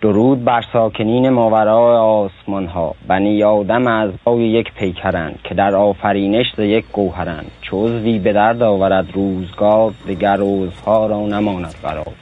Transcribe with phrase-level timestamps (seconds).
[0.00, 6.46] درود بر ساکنین ماورای آسمان ها بنی آدم از پای یک پیکرند که در آفرینش
[6.56, 7.50] ز یک گوهرند.
[7.62, 12.14] چو عضوی به درد آورد روزگار دگر عضوها را نماند قرار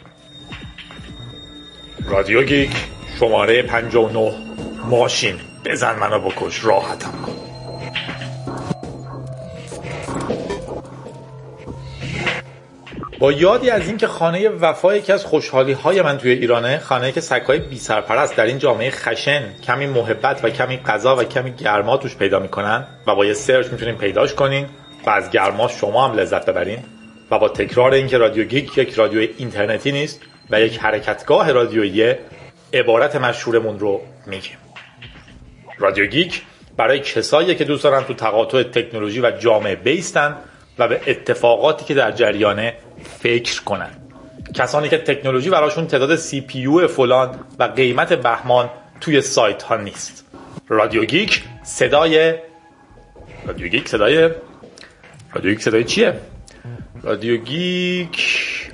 [2.11, 2.71] رادیو گیک
[3.21, 4.32] شماره 59
[4.90, 5.34] ماشین.
[5.64, 7.11] بزن منو بکش راحتم.
[7.27, 7.46] کن
[13.19, 17.21] با یادی از اینکه خانه وفا یکی از خوشحالی های من توی ایرانه خانه که
[17.21, 21.96] سگهای بی سرپرست در این جامعه خشن کمی محبت و کمی غذا و کمی گرما
[21.96, 24.67] توش پیدا می‌کنن و با یه سرچ می‌تونین پیداش کنین
[25.07, 26.79] و از گرما شما هم لذت ببرین
[27.31, 30.21] و با تکرار اینکه رادیو گیک یک رادیو اینترنتی نیست
[30.51, 32.14] و یک حرکتگاه رادیویی
[32.73, 34.56] عبارت مشهورمون رو میگیم.
[35.78, 36.42] رادیو گیک
[36.77, 40.36] برای کسایی که دوست دارن تو تقاطع تکنولوژی و جامعه بایستن
[40.78, 43.91] و به اتفاقاتی که در جریانه فکر کنن.
[44.55, 50.25] کسانی که تکنولوژی براشون تعداد CPU فلان و قیمت بهمان توی سایت ها نیست.
[50.69, 52.35] رادیو گیک صدای
[53.47, 54.31] رادیو گیک صدای
[55.35, 56.20] رادیو گیک صدای چیه؟
[57.03, 58.23] رادیو گیک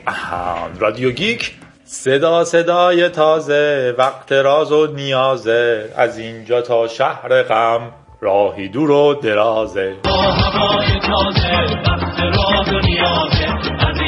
[0.07, 0.69] آها.
[0.79, 1.53] رادیو گیک
[1.85, 9.15] صدا صدای تازه وقت راز و نیازه از اینجا تا شهر غم راهی دور و
[9.15, 9.97] درازه.
[10.05, 11.51] هوای تازه
[11.87, 13.47] وقت راز و نیازه
[13.89, 14.02] از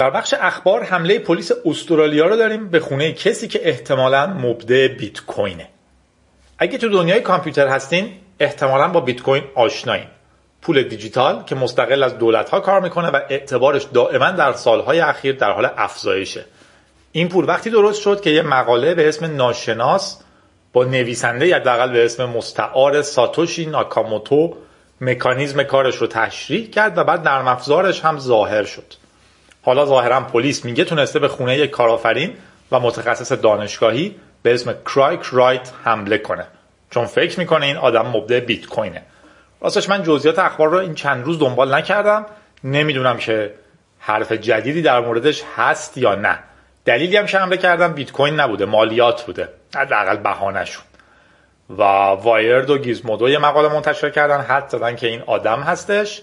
[0.00, 5.20] در بخش اخبار حمله پلیس استرالیا رو داریم به خونه کسی که احتمالا مبدع بیت
[5.20, 5.68] کوینه
[6.58, 10.06] اگه تو دنیای کامپیوتر هستین احتمالا با بیت کوین آشنایین.
[10.62, 15.36] پول دیجیتال که مستقل از دولت ها کار می‌کنه و اعتبارش دائما در سالهای اخیر
[15.36, 16.44] در حال افزایشه.
[17.12, 20.20] این پول وقتی درست شد که یه مقاله به اسم ناشناس
[20.72, 24.56] با نویسنده حداقل به اسم مستعار ساتوشی ناکاموتو
[25.00, 28.94] مکانیزم کارش رو تشریح کرد و بعد نرم افزارش هم ظاهر شد.
[29.62, 32.34] حالا ظاهرا پلیس میگه تونسته به خونه یک کارآفرین
[32.72, 36.46] و متخصص دانشگاهی به اسم کرایک رایت حمله کنه.
[36.90, 39.02] چون فکر می‌کنه این آدم مبدع بیت کوینه
[39.60, 42.26] راستش من جزئیات اخبار رو این چند روز دنبال نکردم.
[42.64, 43.54] نمی‌دونم که
[43.98, 46.38] حرف جدیدی در موردش هست یا نه.
[46.90, 50.84] دلیلی هم که حمله کردم بیت کوین نبوده مالیات بوده حداقل بهانهشون.
[51.70, 56.22] و وایرد و گیزمودو یه مقاله منتشر کردن حد زدن که این آدم هستش.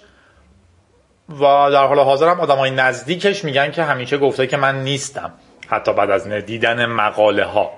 [1.29, 1.39] و
[1.71, 5.31] در حال حاضر هم آدمای نزدیکش میگن که همیشه گفته که من نیستم
[5.67, 7.71] حتی بعد از دیدن مقاله ها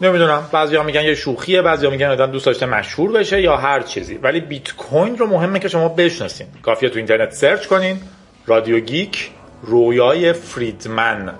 [0.00, 3.56] نمی‌دونم بعضی ها میگن یه شوخیه بعضی ها میگن آدم دوست داشته مشهور بشه یا
[3.56, 4.14] هر چیزی.
[4.14, 6.46] ولی بیت کوین رو مهمه که شما بشناسین.
[6.62, 8.00] کافیه تو اینترنت سرچ کنین.
[8.46, 9.30] رادیو گیک.
[9.62, 11.34] رویای فریدمن.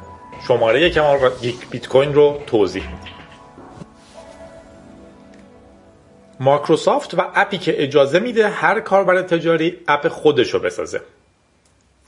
[0.49, 3.13] شماره که ما گیک بیت کوین رو توضیح میدیم.
[6.41, 11.01] مایکروسافت و اپی که اجازه میده هر کاربر تجاری اپ خودش رو بسازه.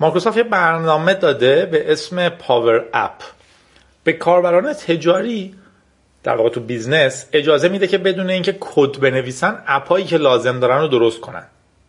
[0.00, 3.22] مایکروسافت یه برنامه داده به اسم Power App.
[4.04, 5.54] به کاربران تجاری
[6.22, 10.80] در واقع تو بیزنس اجازه میده که بدون اینکه کد بنویسن اپایی که لازم دارن
[10.80, 11.46] رو درست کنن.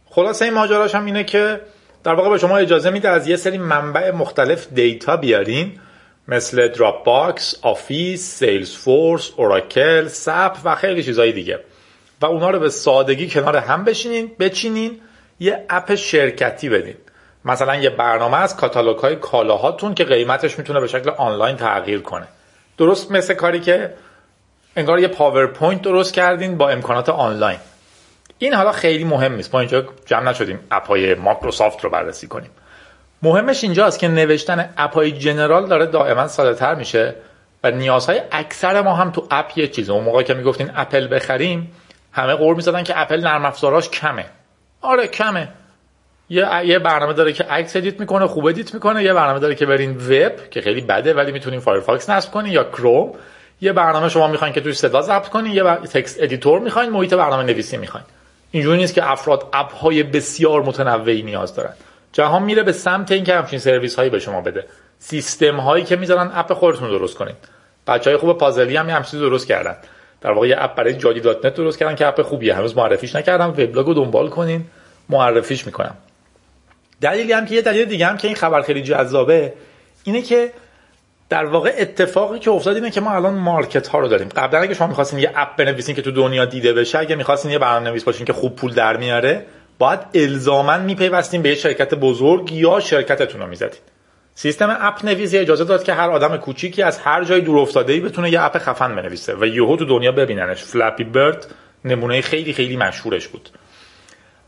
[0.10, 1.62] خلاصه این ماجراش هم اینه که
[2.06, 5.80] در واقع به شما اجازه میده از یه سری منبع مختلف data بیارین
[6.28, 11.60] مثل Dropbox، Office، Salesforce، Oracle، SAP و خیلی چیزهای دیگه.
[12.22, 15.00] و اونا رو به سادگی کنار هم بشینین بچینین
[15.40, 16.96] یه اپ شرکتی بدین.
[17.46, 22.28] مثلا یه برنامه از کاتالوگ های کالاهاتون که قیمتش می‌تونه به شکل آنلاین تغییر کنه.
[22.78, 23.94] درست مثل کاری که
[24.76, 27.58] انگار یه پاورپوینت درست کردین با امکانات آنلاین.
[28.40, 29.54] این حالا خیلی مهم نیست.
[29.54, 32.50] ما اینجا جمع نشدیم اپای مایکروسافت رو بررسی کنیم.
[33.22, 37.16] مهمش اینجاست که نوشتن اپای general داره دائما ساده تر میشه
[37.64, 39.94] و نیازهای اکثر ما هم تو اپ یه چیزه.
[39.94, 41.72] اون موقع که می‌گفتین اپل بخریم
[42.12, 44.26] همه غر می‌زدن که اپل نرم افزاراش کمه.
[44.82, 45.48] آره کمه.
[46.30, 49.04] یه یه برنامه داره که عکس edit می‌کنه خوب edit می‌کنه.
[49.04, 52.64] یه برنامه داره که برین وب که خیلی بده ولی می‌تونین فایرفاکس نصب کنین یا
[52.64, 53.12] کروم.
[53.62, 55.76] یه برنامه شما می‌خواین که توش صدا ضبط کنین یه بر...
[55.76, 58.06] text editor می‌خواین محیط برنامه نویسی می‌خواین.
[58.56, 61.74] اینجوری نیست که افراد اپ های بسیار متنوعی نیاز دارن.
[62.12, 64.66] جهان میره به سمت اینکه همچین سرویس هایی به شما بده.
[65.00, 67.36] سیستم هایی که می‌ذارن اپ خودتون درست کنین.
[67.88, 69.76] بچه های خوب پازلی هم همین درست کردن.
[70.22, 72.56] در واقع یه اپ برای جادی dot net درست کردن که اپ خوبیه.
[72.56, 73.50] هنوز معرفیش نکردم.
[73.50, 74.66] وبلاگ رو دنبال کنین.
[75.10, 75.96] معرفیش می‌کنم.
[77.02, 79.54] دلیلی هم که یه دلیل دیگه هم که این خبر خیلی جذابه
[80.04, 80.52] اینه که
[81.30, 84.30] در واقع اتفاقی که افتاد اینه که ما الان market ها رو داریم.
[84.30, 87.60] قبلا اگه شما می‌خواستین یه اپ بنویسین که تو دنیا دیده بشه اگه می‌خواستین یه
[87.60, 89.46] برنامه نویس باشین که خوب پول در میاره
[89.80, 93.80] باید الزاما میپیوستین به یه شرکت بزرگ یا شرکتتون رو می‌زدین.
[94.36, 98.00] سیستم اپ نویسی اجازه داد که هر آدم کوچیکی از هر جای دور افتاده ای
[98.00, 100.64] بتونه یه اپ خفن بنویسه و یهو تو دنیا ببیننش.
[100.64, 101.48] Flappy Bird
[101.86, 103.50] نمونه خیلی خیلی مشهورش بود.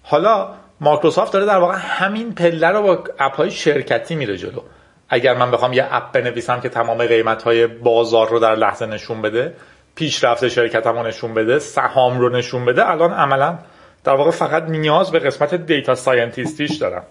[0.04, 4.62] حالا مایکروسافت داره در واقع همین پله رو با اپ های شرکتی میره جلو.
[5.10, 9.22] اگر من بخوام یه اپ بنویسم که تمام قیمت های بازار رو در لحظه نشون
[9.22, 9.54] بده
[9.96, 13.58] پیشرفت شرکتمو نشون بده سهام رو نشون بده الان عملا
[14.04, 17.04] در واقع فقط نیاز به قسمت data scientist یش دارم.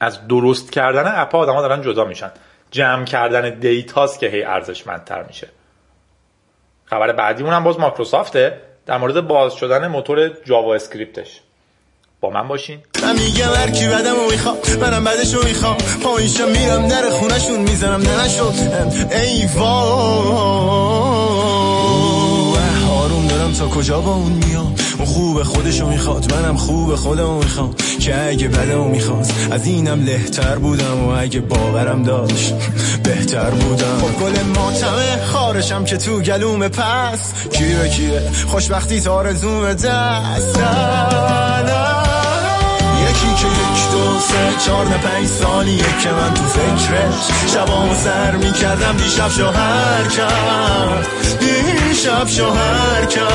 [0.00, 2.30] از درست کردن اپ ها آدم دارن جدا میشن.
[2.70, 5.48] جمع کردن دیتاست که هی ارزشمندتر میشه.
[6.84, 8.60] خبر بعدیمون هم باز مایکروسافته.
[8.86, 11.40] در مورد باز شدن موتور جاوا اسکریپتش.
[12.20, 12.78] با من باشین.
[13.02, 15.76] من میگم هر کی بدم و می‌خوام منم بعدشو می‌خوام.
[16.02, 18.54] پاییشم میرم در خونشون می‌زنم نشد
[19.12, 19.48] ای
[22.90, 27.74] آروم دارم تا کجا با اون میام؟ اون خوب خودشو می‌خواد منم خوب خودمو می‌خوام.
[28.00, 32.54] که اگه بدمو می‌خواد از اینم لهتر بودم و اگه باورم داشت
[33.02, 33.98] بهتر بودم.
[34.00, 40.58] خب گل ماتمه خارشم که تو گلوم پس کیه کیه؟ خوشبختی تارزوم دست.
[43.10, 48.36] یکی که یک دو سه چار نه پنج سالیه که من تو فکرش شبامو سر
[48.36, 51.06] می‌کردم دیشب شوهر کرد.
[51.40, 53.30] دیشب شوهر کردش.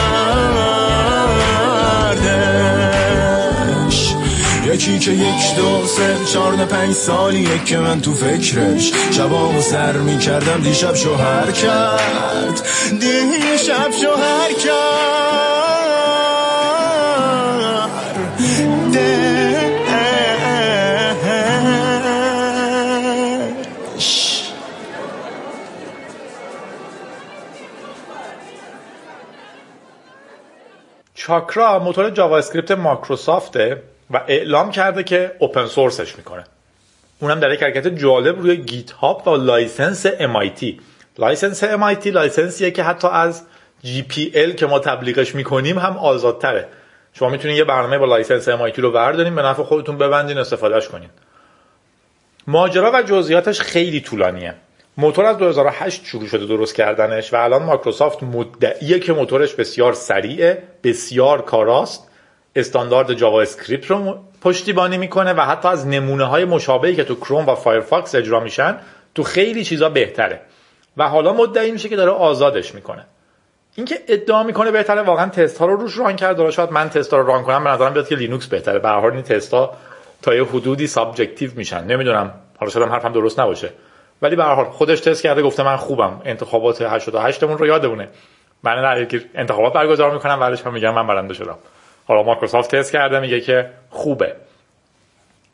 [4.66, 9.98] یکی که یک دو سه چار نه پنج سالیه که من تو فکرش شبامو سر
[9.98, 12.62] می‌کردم دیشب شوهر کرد.
[13.00, 15.15] دیشب شوهر کرد.
[31.28, 36.44] چاکرا موتور JavaScript مایکروسافته و اعلام کرده که open source ش می‌کنه.
[37.20, 40.66] اونم در یک حرکت جالب روی GitHub و license MIT
[41.18, 43.44] license MIT license یه که حتی از
[43.86, 46.68] GPL که ما تبلیغش می‌کنیم هم آزادتره.
[47.14, 51.10] شما می‌تونید یه برنامه با license MIT رو بردارین به نفع خودتون ببندین استفادهش کنین.
[52.48, 54.56] ماجرا و جزئیاتش خیلی طولانیه.
[54.98, 60.64] موتور از 2008 شروع شده درست کردنش و الان مایکروسافت مدعیه که موتورش بسیار سریعه
[60.84, 62.10] بسیار کاراست.
[62.56, 67.50] استاندارد جاوا اسکریپت رو پشتیبانی می‌کنه و حتی از نمونه های مشابهی که تو کروم
[67.50, 68.78] و فایرفاکس اجرا میشن
[69.16, 70.42] تو خیلی چیزا بهتره.
[70.98, 73.06] و حالا مدعی میشه که داره آزادش می‌کنه.
[73.76, 76.52] اینکه ادعا می‌کنه بهتره واقعا تست ها رو روش run کرده.
[76.52, 78.80] شاید من تست ها رو run کنم به نظرم بیاد که لینوکس بهتره.
[78.80, 79.74] به هر حال این تست ها
[80.22, 81.84] تا یه حدودی subjective میشن.
[81.84, 82.34] نمی‌دونم.
[82.58, 83.70] حالا شاید حرفم درست نباشه.
[84.22, 86.22] ولی به هر حال خودش تست کرده گفته من خوبم.
[86.26, 88.10] انتخابات 88 مون رو یادمونه.
[88.64, 91.58] من در انتخابات برگزار می‌کنم بعدش هم میگم من برنده شدم.
[92.08, 94.36] حالا مایکروسافت تست کرده میگه که خوبه.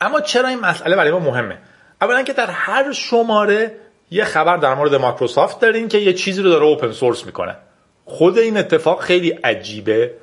[0.00, 1.58] اما چرا این مسئله برای ما مهمه؟
[2.00, 3.76] اولا که در هر شماره
[4.10, 7.56] یه خبر در مورد مایکروسافت داریم که یه چیزی رو داره اوپن سورس می‌کنه.
[8.04, 10.14] خود این اتفاق خیلی عجیبه.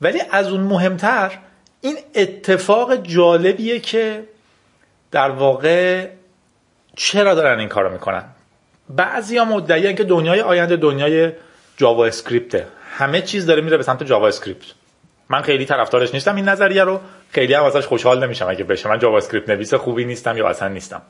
[0.00, 1.38] ولی از اون مهمتر
[1.80, 4.24] این اتفاق جالبیه که
[5.10, 6.08] در واقع
[6.96, 8.24] چرا دارن این کارو می‌کنن؟
[8.90, 11.32] بعضیا مدعیان که دنیای آینده دنیای
[11.76, 12.66] جاوا اسکریپته
[12.98, 14.66] همه چیز داره میره به سمت جاوا اسکریپت
[15.28, 17.00] من خیلی طرفدارش نیستم این نظریه رو.
[17.30, 18.88] خیلی هم ازش خوشحال نمیشم اگه بشه.
[18.88, 21.02] من جاوا اسکریپت نویس خوبی نیستم یا اصلا نیستم.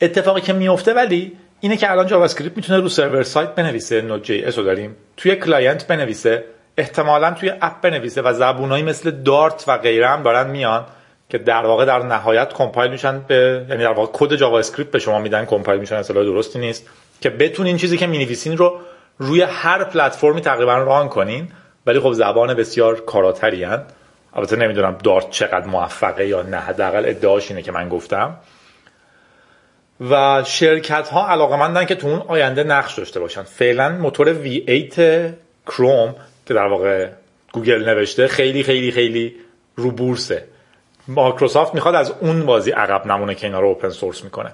[0.00, 4.56] اتفاقی که میفته ولی اینه که الان جاوا اسکریپت می‌تونه رو server side بنویسه Node.js
[4.56, 4.96] داریم.
[5.16, 6.44] توی client بنویسه.
[6.76, 10.86] احتمالا توی اپ بنویسه و زبونایی مثل دارت و غیره هم دارن میان.
[11.32, 14.98] که در واقع در نهایت compile میشن به یعنی در واقع کد جاوا اسکریپت به
[14.98, 16.88] شما میدن compile میشن اصلا درستی نیست
[17.20, 18.80] که بتونین چیزی که می‌نویسین رو
[19.18, 21.48] روی هر پلتفرمی تقریبا run کنین
[21.86, 23.82] ولی خب زبان بسیار کاراتری هن.
[24.34, 28.36] البته نمی‌دونم دارت چقدر موفقه یا نه حداقل ادعاش اینه که من گفتم.
[30.10, 33.42] و شرکت ها علاقه که تو اون آینده نقش داشته باشن.
[33.42, 35.00] فعلا موتور V8
[35.66, 36.14] کروم
[36.46, 37.08] که در واقع
[37.52, 39.34] گوگل نوشته خیلی خیلی خیلی
[39.76, 40.51] رو بورسه.
[41.08, 44.52] مایکروسافت می‌خواد از اون بازی عقب نمونه که اینا رو open source می‌کنه.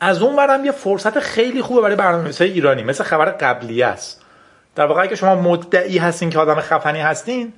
[0.00, 4.24] از اون برم یه فرصت خیلی خوبه برای برنامه‌نویسای ایرانی مثل خبر قبلی است.
[4.74, 7.52] در واقع اگه شما مدعی هستین که آدم خفنی هستین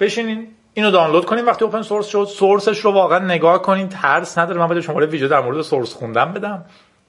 [0.00, 4.60] بشینین اینو دانلود کنین وقتی اوپن سورس شد سورسش رو واقعا نگاه کنین ترس نداره.
[4.60, 6.64] من بده شما ویدیو در مورد سورس خوندن بدم.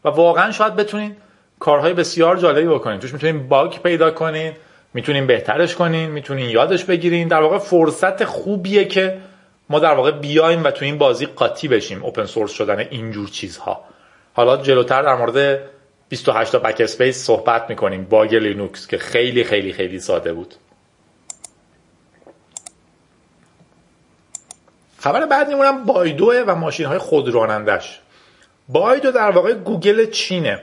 [0.05, 1.15] و واقعا شاید بتونین
[1.59, 2.99] کارهای بسیار جالبی بکنین.
[2.99, 4.53] توش می‌تونین باگ پیدا کنین
[4.93, 7.27] می‌تونین بهترش کنین می‌تونین یادش بگیرین.
[7.27, 9.17] در واقع فرصت خوبیه که
[9.69, 13.83] ما در واقع بیایم و تو این بازی قاطی بشیم اوپن سورس شدن اینجور چیزها.
[14.33, 15.59] حالا جلوتر در مورد
[16.09, 20.55] 28 تا backspace صحبت می‌کنیم bug لینوکس که خیلی خیلی خیلی ساده بود.
[24.97, 27.99] خبر بعدیمونم بایدوه و ماشین های خودرانندش
[28.69, 30.61] بایدو در واقع گوگل چینه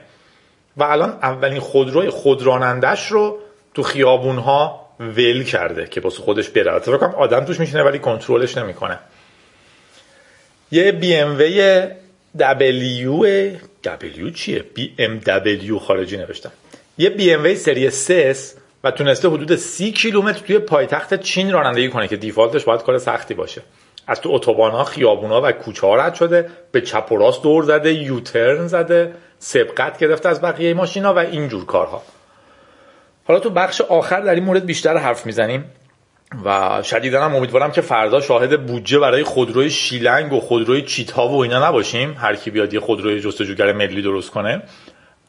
[0.77, 3.39] و الان اولین خودروی خودرانندش رو
[3.75, 6.79] تو خیابون ها ول کرده که واسه خودش بره.
[6.79, 8.99] فکر کنم آدم توش میشینه ولی کنترلش نمی‌کنه.
[10.71, 11.87] یه بی ام وی
[12.39, 13.51] دبلیو
[13.85, 16.53] دبلیو چیه؟ بی ام دبلیو خارجی نوشتم
[16.99, 18.37] یه بی ام وی سری 3
[18.85, 22.99] و تونسته حدود سی کیلومتر توی پایتخت چین رانندگی کنه که default ش باید کار
[22.99, 23.63] سختی باشه.
[24.07, 27.43] از تو اتوبان ها خیابون ها و کوچه ها رد شده به چپ و راست
[27.43, 32.03] دور زده U-turn زده سبقت گرفته از بقیه ماشینا و اینجور کارها.
[33.29, 35.65] حالا تو بخش آخر در این مورد بیشتر حرف می‌زنیم
[36.45, 41.43] و شدیدا هم امیدوارم که فردا شاهد بودجه برای خودروی شیلنگ و خودروی چیتا و
[41.43, 42.15] اینا نباشیم.
[42.19, 44.63] هر کی بیاد یه خودروی جستجوگر ملی درست کنه.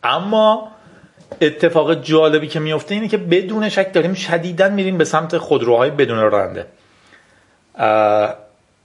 [0.03, 0.71] اما
[1.41, 6.19] اتفاق جالبی که میفته اینه که بدون شک داریم شدیدا میریم به سمت خودروهای بدون
[6.19, 6.65] راننده.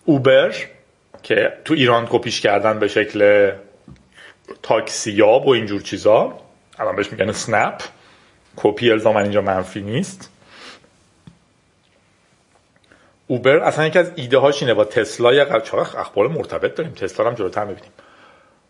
[0.04, 0.54] اوبر
[1.22, 3.50] که تو ایران کپیش کردن به شکل
[4.62, 6.38] تاکسیاب و اینجور چیزا.
[6.78, 7.82] الان بهش میگن سنپ.
[8.56, 10.28] کپی الزام اینجا منفی نیست.
[13.26, 16.92] اوبر اصلا یکی از ایده هاش اینه با تسلا یه اخبار مرتبط داریم.
[16.92, 17.90] تسلا هم جلوتر می‌بینیم.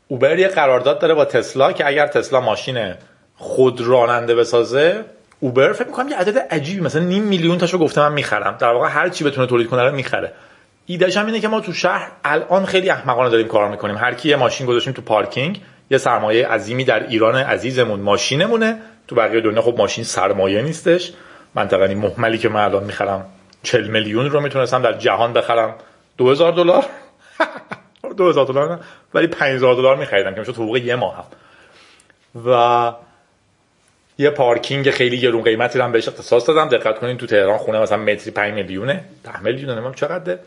[0.08, 2.94] اوبر یه قرارداد داره با تسلا که اگر تسلا ماشین
[3.36, 5.04] خود راننده بسازه
[5.40, 8.56] اوبر فکر می‌کنم یه عدد عجیبی مثلا نیم میلیون تاشو گفته من می‌خرم.
[8.60, 10.32] در واقع هر چی بتونه تولید کنه رو می‌خره.
[10.86, 13.96] ایدهش هم اینه که ما تو شهر الان خیلی احمقانه داریم کار می‌کنیم.
[13.96, 15.62] هر کی یه ماشین گذاشتیم تو پارکینگ
[15.92, 18.78] یه سرمایه عظیمی در ایران عزیزمون ماشینمونه.
[19.08, 21.12] تو بقیه دنیا خب ماشین سرمایه نیستش.
[21.54, 23.26] منطقه محملی که من الان می‌خرم
[23.62, 25.74] 40 میلیون رو می‌تونستم در جهان بخرم.
[26.18, 26.84] 2000 دلار.
[28.16, 28.80] 2000 دلار
[29.14, 31.28] ولی 5000 دلار میخریدم که می‌شد حقوق یه ماه.
[32.46, 32.92] و
[34.18, 36.68] یه پارکینگ خیلی گرون قیمتی رو هم بهش اختصاص دادم.
[36.68, 39.04] دقت کنین تو تهران خونه مثلا متری 5 میلیونه.
[39.24, 40.38] 10 میلیون نمی‌دونم چقدره.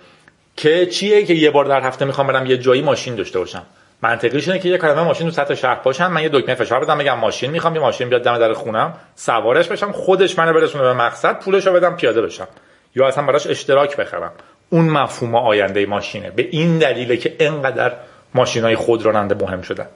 [0.57, 3.63] که چیه که یه بار در هفته می‌خوام برم یه جایی ماشین داشته باشم.
[4.01, 6.97] منطقیش اینه که یه کلمه ماشین تو سطح شهر باشم من یه دکمه فشار بدم
[6.97, 10.93] بگم ماشین می‌خوام یه ماشین بیاد دم در خونم سوارش بشم خودش منو برسونه به
[10.93, 12.47] مقصد پولشو بدم پیاده بشم.
[12.95, 14.31] یا اصلا براش اشتراک بخرم.
[14.69, 16.31] اون مفهوم آینده ماشینه.
[16.31, 17.93] به این دلیله که انقدر
[18.33, 19.87] ماشینای خودراننده مهم شدن.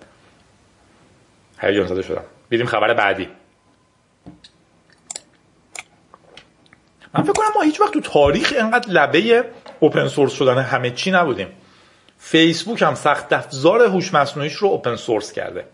[1.62, 2.24] هیجان زده شدم.
[2.52, 3.30] بریم خبر بعدی.
[7.14, 9.46] من فکر کنم ما هیچ وقت تو تاریخ انقدر لبه
[9.80, 11.48] اوپن سورس شدن همه چی نبودیم.
[12.20, 15.66] فیسبوک هم سخت افزار هوش مصنوعیش رو اوپن سورس کرده.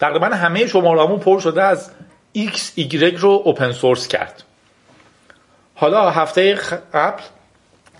[0.00, 1.90] تقریبا همه شمارهامون پر شده از
[2.36, 4.42] X Y رو اوپن سورس کرد.
[5.74, 6.54] حالا هفته
[6.94, 7.22] قبل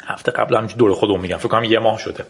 [0.07, 2.27] هفته قبل هم دور خودمون میگم فکر کنم یه ماه شده.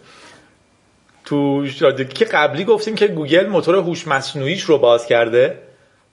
[1.24, 1.66] تو
[2.14, 5.58] که قبلی گفتیم که گوگل موتور هوش مصنوعیش رو باز کرده.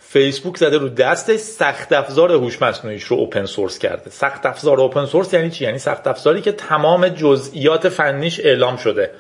[0.10, 4.10] فیسبوک زده رو دستش سخت افزار هوش مصنوعیش رو open source کرده.
[4.10, 9.12] سخت افزار open source یعنی چی؟ یعنی سخت افزاری که تمام جزئیات فنیش اعلام شده.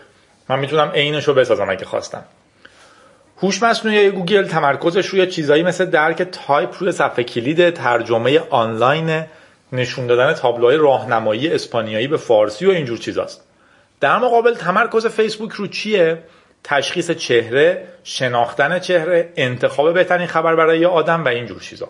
[0.49, 2.23] من می‌تونم عینش رو بسازم اگه خواستم.
[3.37, 9.23] هوش مصنوعی گوگل تمرکزش روی چیزایی مثل درک تایپ روی صفحه کلید ترجمه آنلاین
[9.71, 13.43] نشون دادن تابلوهای راهنمایی اسپانیایی به فارسی و اینجور چیزاست.
[13.99, 16.23] در مقابل تمرکز فیسبوک رو چیه؟
[16.67, 21.89] تشخیص چهره شناختن چهره انتخاب بهترین خبر برای آدم و اینجور چیزا.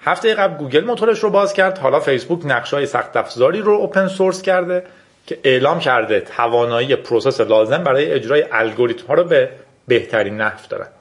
[0.00, 1.78] هفته قبل گوگل موتورش رو باز کرد.
[1.78, 4.84] حالا فیسبوک نقشای سخت افزاری رو open source کرده
[5.26, 9.50] که اعلام کرده توانایی process لازم برای اجرای الگوریتم ها رو به
[9.88, 10.92] بهترین نحو دارد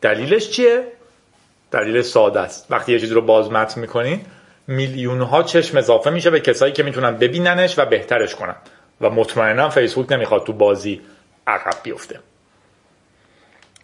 [0.00, 0.82] دلیلش چیه؟
[1.70, 2.66] دلیل ساده است.
[2.70, 4.20] وقتی یه چیزی رو باز متن می‌کنین
[4.66, 8.56] میلیون ها چشم اضافه میشه به کسایی که می‌تونن ببیننش و بهترش کنن.
[9.00, 11.00] و مطمئنا فیسبوک نمی‌خواد تو بازی
[11.46, 12.20] عقب بیفته.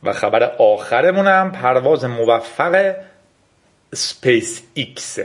[0.02, 2.94] و خبر آخرمونم پرواز موفق
[3.94, 5.18] اسپیس ایکس.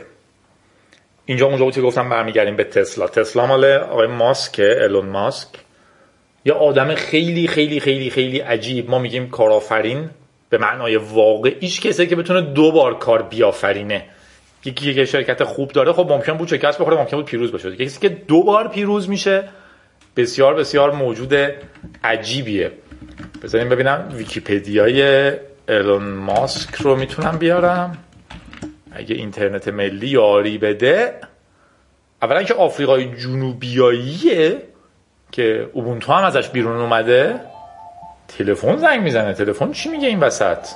[1.25, 3.07] اینجا اونجا بود که گفتم برمیگردیم به تسلا.
[3.07, 5.47] تسلا مال آقای ماسک الون ماسک.
[6.45, 8.89] یه آدم خیلی خیلی خیلی خیلی عجیب.
[8.89, 10.09] ما میگیم کارآفرین.
[10.49, 14.05] به معنای واقعیش کسی که بتونه دو بار کار بیافرینه.
[14.65, 17.75] یکی که شرکت خوب داره خب ممکن بود شکست بخوره ممکن بود پیروز بشه.
[17.75, 19.43] کسی که دو بار پیروز میشه
[20.17, 21.33] بسیار بسیار موجود
[22.03, 22.71] عجیبیه.
[23.43, 25.31] بذاریم ببینم ویکیپدیای
[25.69, 27.97] ایلون ماسک رو می‌تونم بیارم.
[28.91, 31.13] اگه اینترنت ملی یاری بده.
[32.21, 34.61] اولا که آفریقای جنوبیاییه
[35.31, 37.39] که اوبونتو هم ازش بیرون اومده.
[38.27, 39.33] تلفن زنگ می‌زنه.
[39.33, 40.67] تلفن چی میگه این وسط؟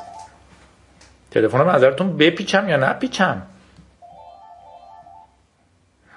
[1.32, 3.42] تلفن رو نظرتون بپیچم یا نپیچم؟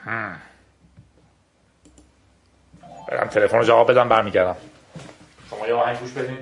[0.06, 0.40] برم
[3.30, 4.56] تلفن رو جواب بدم برمیگردم.
[5.50, 6.38] شما یه آهنگ گوش بدین.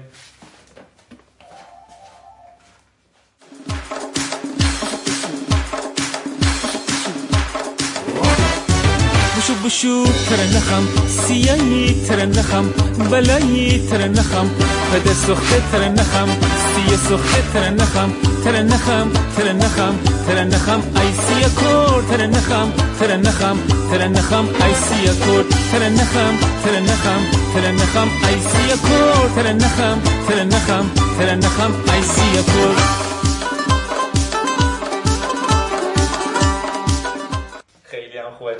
[9.43, 12.65] بشو بشو ترنخم سیایی ترنخم
[13.11, 14.51] بلایی ترنخم
[14.93, 16.29] پده سخته ترنخم
[16.73, 18.13] سیه سخته ترنخم
[18.45, 19.95] ترنخم ترنخم
[20.27, 23.57] ترنخم ای سیه کور ترنخم ترنخم
[23.91, 26.35] ترنخم ای سیه کور ترنخم
[26.65, 27.21] ترنخم
[27.55, 33.12] ترنخم ای سیه کور ترنخم ترنخم ترنخم ای سیه کور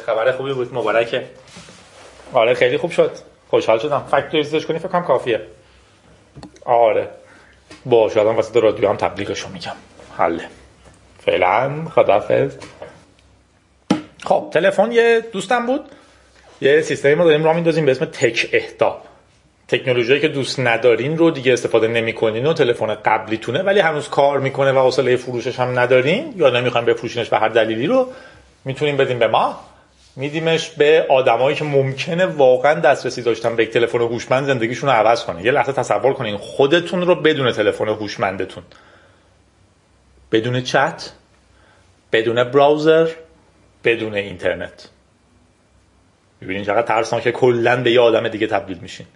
[0.07, 1.25] خبر خوبی بود مبارکه.
[2.33, 3.11] آره خیلی خوب شد.
[3.51, 4.05] خوشحال شدم.
[4.11, 5.41] فکت کنی فکر کافیه.
[6.65, 7.09] آره.
[7.87, 9.77] با شدم واسه رادیو هم تبلیغشو میگم.
[10.19, 10.45] حله
[11.19, 12.57] فعلا خداحافظ.
[14.25, 15.81] خب تلفن یه دوستم بود.
[16.61, 19.01] یه سیستمی ما داریم راه میندازیم به اسم تک اهدا
[19.69, 24.73] تکنولوژی که دوست ندارین رو دیگه استفاده نمی‌کنین و تلفن قبلیتونه ولی هنوز کار می‌کنه
[24.73, 28.09] و حوصله فروشش هم ندارین یا نمی‌خوایم بفروشینش به هر دلیلی رو
[28.65, 29.61] می‌تونیم بدیم به ما.
[30.17, 35.45] میدیمش به آدمایی که ممکنه واقعا دسترسی داشتن به تلفن هوشمند زندگیشون رو عوض کنه.
[35.45, 38.63] یه لحظه تصور کنین خودتون رو بدون تلفن هوشمندتون.
[40.33, 41.11] بدون چت
[42.13, 43.09] بدون براوزر
[43.85, 44.89] بدون اینترنت.
[46.41, 49.07] می‌بینین چقدر ترسناکه کلا به یه آدم دیگه تبدیل میشین.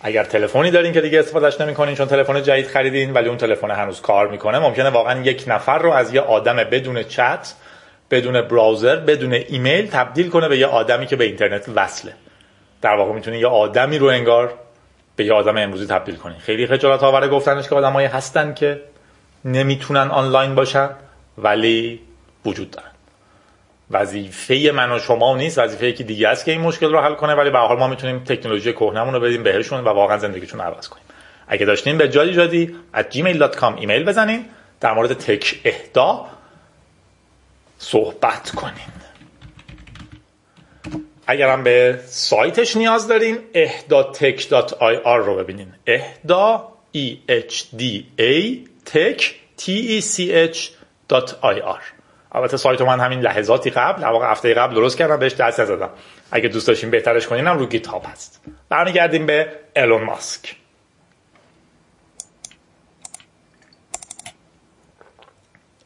[0.00, 4.00] اگر تلفنی دارین که دیگه استفادهش نمی‌کنین چون تلفن جدید خریدین ولی اون تلفن هنوز
[4.00, 7.54] کار می‌کنه ممکنه واقعا یک نفر رو از یه آدم بدون چت
[8.10, 12.12] بدون براوزر بدون ایمیل تبدیل کنه به یه آدمی که به اینترنت وصله.
[12.82, 14.54] در واقع می‌تونه یه آدمی رو انگار
[15.16, 16.34] به یه آدم امروزی تبدیل کنی.
[16.38, 18.80] خیلی خجالت آوره گفتنش که آدمایی هستن که
[19.44, 20.90] نمی‌تونن آنلاین باشن
[21.38, 22.00] ولی
[22.44, 22.90] وجود دارن.
[23.90, 27.34] وظیفه من و شما نیست وظیفه یکی دیگه است که این مشکل رو حل کنه
[27.34, 31.04] ولی به حال ما می‌تونیم تکنولوژی کهنمون رو بدیم بهشون و واقعا زندگیشون عوض کنیم.
[31.48, 34.44] اگه داشتین به جادی جادی at gmail.com ایمیل بزنین.
[34.80, 36.26] در مورد تک اهدا
[37.80, 38.92] صحبت کنین.
[41.26, 45.72] اگرم به سایتش نیاز دارین ehda.tech.ir رو ببینین.
[45.86, 46.60] ehda
[46.94, 47.82] e h d
[48.18, 48.34] a
[48.84, 49.22] tech
[49.56, 49.64] t
[49.96, 50.14] e c
[50.54, 51.82] h.ir
[52.32, 55.90] البته سایت من همین لحظاتی قبل واقع هفته قبل درست کردم بهش دست نزدم.
[56.30, 58.40] اگه دوست داشتین بهترش کنین هم رو گیت هاب هست.
[58.68, 60.56] برمیگردیم به الون ماسک.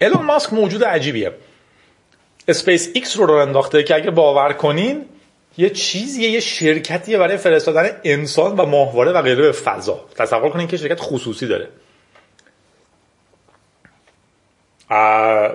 [0.01, 1.33] الون ماسک موجود عجیبیه.
[2.49, 5.05] اسپیس ایکس رو راه انداخته که اگه باور کنین
[5.59, 10.01] یه چیزیه یه شرکتیه برای فرستادن انسان و ماهواره و غیره به فضا.
[10.17, 11.69] تصور کنین که شرکت خصوصی داره.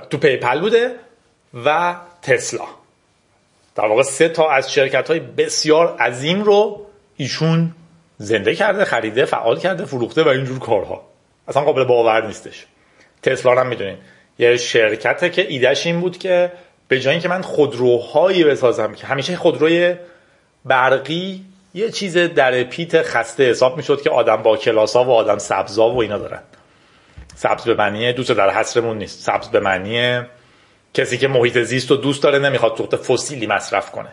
[0.10, 0.95] تو PayPal بوده
[1.65, 2.65] و تسلا.
[3.75, 6.86] در واقع سه تا از شرکت های بسیار عظیم رو
[7.17, 7.75] ایشون
[8.17, 11.04] زنده کرده خریده فعال کرده فروخته و اینجور کارها.
[11.47, 12.65] اصلا قابل باور نیستش.
[13.23, 13.97] تسلا هم می‌دونین.
[14.39, 16.52] یه شرکته که ایدهش این بود که
[16.89, 19.95] به جای اینکه من خودروهایی بسازم که همیشه خودروی
[20.65, 25.89] برقی یه چیز در پیت خسته حساب می‌شد که آدم با کلاسا و آدم سبزا
[25.89, 26.41] و اینا دارن.
[27.36, 29.21] سبز به معنی دوست در حسرمون نیست.
[29.21, 30.21] سبز به معنی
[30.93, 34.10] کسی که محیط زیست و دوست داره نمی‌خواد سوخت فسیلی مصرف کنه.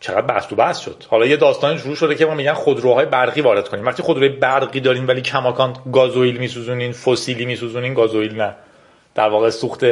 [0.00, 1.04] چقدر بحث تو بحث شد.
[1.08, 3.86] حالا یه داستانی شروع شده که ما میگن خودروهای برقی وارد کنیم.
[3.86, 8.54] وقتی خودروی برقی دارین ولی کماکان گازوئیل میسوزونین فسیلی میسوزونین گازوئیل نه.
[9.14, 9.84] در واقع سوخت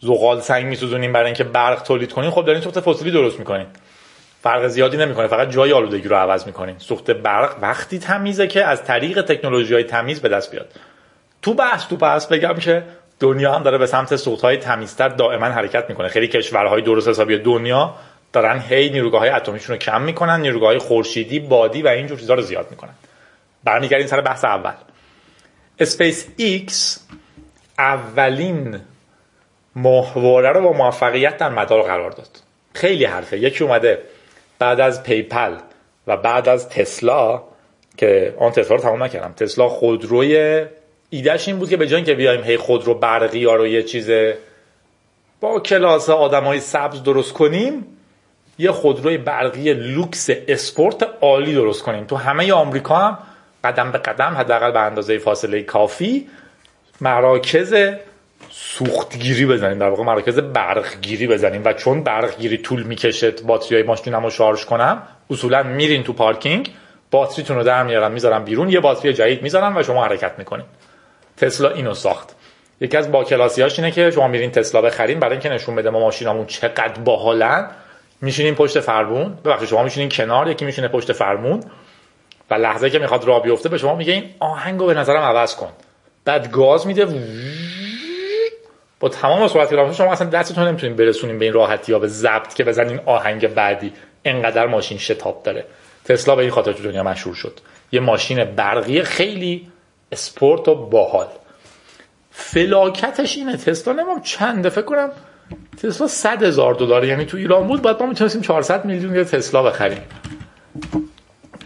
[0.00, 3.66] زغال سنگ میسوزونین برای اینکه برق تولید کنین خب دارین سوخت فسیلی درست می‌کنین.
[4.42, 5.26] فرق زیادی نمی‌کنه.
[5.26, 6.78] فقط جای آلودگی رو عوض می‌کنین.
[6.78, 10.72] سوخت برق وقتی تمیزه که از طریق تکنولوژی های تمیز به دست بیاد.
[11.42, 12.82] تو بحث تو بحث بگم که
[13.20, 16.08] دنیا هم داره به سمت سوختهای تمیزتر دائما حرکت می‌کنه.
[16.08, 17.94] خیلی کشورهای درست حسابی دنیا
[18.32, 22.34] دارن هی نیروگاه های اتمیشون رو کم می‌کنن نیروگاه های خورشیدی بادی و اینجور چیزا
[22.34, 22.94] رو زیاد می‌کنن.
[23.64, 24.72] برمیگردیم سر بحث اول.
[25.78, 27.06] اسپیس ایکس
[27.78, 28.80] اولین
[29.78, 32.28] ماهواره رو با موفقیت در مدار قرار داد.
[32.74, 33.38] خیلی حرفه.
[33.38, 33.98] یکی اومده
[34.58, 35.56] بعد از PayPal
[36.06, 37.42] و بعد از تسلا
[37.96, 39.32] که آن تسلا رو تمام نکردم.
[39.32, 40.64] تسلا خودروی
[41.10, 44.10] ایدهش این بود که به جای اینکه بیایم هی خودرو برقی ها رو یه چیز
[45.40, 47.86] با کلاس آدمای سبز درست کنیم
[48.58, 52.04] یه خودروی برقی لوکس اسپورت عالی درست کنیم.
[52.04, 53.18] تو همه آمریکا هم
[53.64, 56.28] قدم به قدم حداقل به اندازه فاصله کافی
[57.00, 57.74] مراکز
[58.50, 61.62] سوختگیری بزنیم در واقع مراکز برقگیری بزنیم.
[61.64, 66.70] و چون برقگیری طول می‌کشه باتری های ماشینم رو شارژ کنم اصولا میرین تو پارکینگ
[67.10, 70.64] باتریتون رو در میارن می‌ذارن بیرون یه باتری جدید می‌ذارن و شما حرکت می‌کنین
[71.36, 72.36] تسلا اینو ساخت.
[72.80, 76.00] یکی از با کلاسیاش اینه که شما میرین تسلا بخرین برای اینکه نشون بده ما
[76.00, 77.70] ماشینامون چقدر باحالن.
[78.20, 79.38] میشینین پشت فرمون.
[79.44, 81.60] ببخشید شما میشینین کنار یکی میشینه پشت فرمون.
[82.50, 85.68] و لحظه که می‌خواد راه بیفته به شما میگه این آهنگو به نظرم عوض کن.
[86.24, 87.06] بعد گاز میده
[89.00, 92.54] با تمام صحبت کردم شما اصلا دستتون نمی‌تونین برسونین به این راحتی یا به ضبط
[92.54, 93.92] که بزنین آهنگ بعدی.
[94.24, 95.64] انقدر ماشین شتاب داره.
[96.04, 97.60] تسلا به این خاطر تو دنیا مشهور شد.
[97.92, 99.68] یه ماشین برقی خیلی
[100.12, 101.26] اسپورت و باحال.
[102.30, 103.56] فلاکتش اینه.
[103.56, 105.10] تسلا نمی‌دونم چنده؟ فکر کنم
[105.82, 107.04] تسلا 100 هزار دلار.
[107.04, 110.02] یعنی تو ایران بود باید ما می‌تونستیم 400 میلیون یه تسلا بخریم.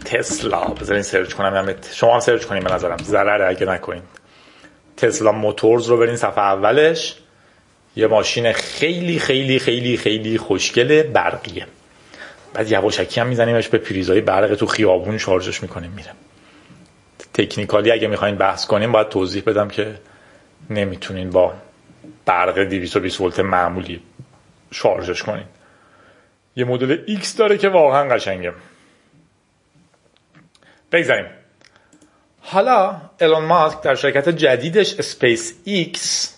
[0.05, 0.63] تسلا.
[0.63, 1.75] بذارین سرچ کنم.
[1.93, 2.97] شما هم سرچ کنیم به نظرم.
[2.97, 4.01] ضرر اگه نکنین.
[4.97, 7.15] Tesla Motors رو برین صفحه اولش.
[7.95, 11.67] یه ماشین خیلی خیلی خیلی خیلی خوشگل برقیه.
[12.53, 16.11] بعد یواشکی هم میزنیمش به پریزای برق تو خیابون شارژش می‌کنیم میره
[17.33, 19.95] technically اگه می‌خواین بحث کنیم باید توضیح بدم که
[20.69, 21.53] نمی‌تونین با
[22.25, 24.01] برق 220 ولت معمولی
[24.71, 25.45] شارژش کنین.
[26.55, 28.53] یه مدل X داره که واقعا قشنگه.
[30.91, 31.25] بگذاریم.
[32.41, 36.32] حالا ایلون ماسک در شرکت جدیدش اسپیس ایکس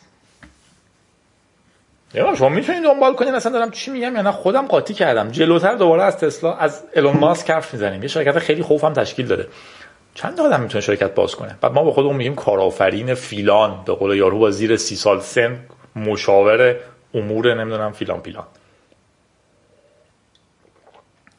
[2.15, 5.32] یا شما می‌تونید دنبال کنین اصلا دارم چی میگم یعنی خودم قاطی کردم.
[5.32, 8.01] جلوتر دوباره از تسلا از ایلون ماسک حرف می‌زنیم.
[8.01, 9.47] یه شرکت خیلی خوفم تشکیل داده.
[10.13, 14.17] چند آدم می‌تونه شرکت باز کنه؟ بعد ما به خودمون میگیم کارآفرین فیلان به قول
[14.17, 15.60] یارو با زیر سی سال سن
[15.95, 16.75] مشاور
[17.13, 18.45] امور نمی‌دونم فیلان پیلان.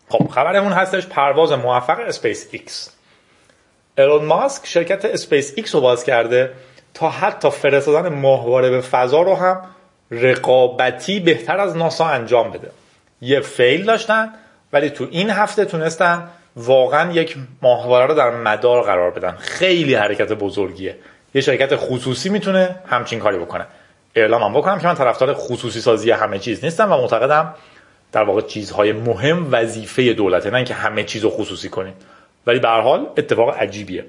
[0.08, 2.90] خب خبرمون هستش پرواز موفق اسپیس ایکس
[3.98, 6.52] ایلون ماسک شرکت اسپیس ایکس رو باز کرده
[6.94, 9.62] تا حتی فرستادن ماهواره به فضا رو هم
[10.10, 12.70] رقابتی بهتر از ناسا انجام بده.
[13.20, 14.32] یه فیل داشتن
[14.72, 19.36] ولی تو این هفته تونستن واقعا یک ماهواره رو در مدار قرار بدن.
[19.38, 20.96] خیلی حرکت بزرگیه.
[21.34, 23.66] یه شرکت خصوصی می‌تونه همچین کاری بکنه.
[24.14, 27.54] اعلام بکنم که من طرفدار خصوصی سازی همه چیز نیستم و معتقدم
[28.12, 31.94] در واقع چیزهای مهم وظیفه دولته نه اینکه همه چیز رو خصوصی کنیم.
[32.46, 34.04] ولی به هر حال اتفاق عجیبیه.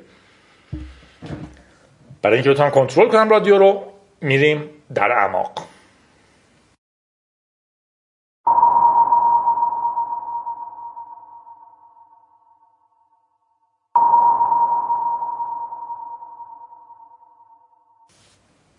[2.22, 3.84] برای اینکه بتونم کنترل کنم رادیو رو
[4.22, 5.68] میریم در اعماق.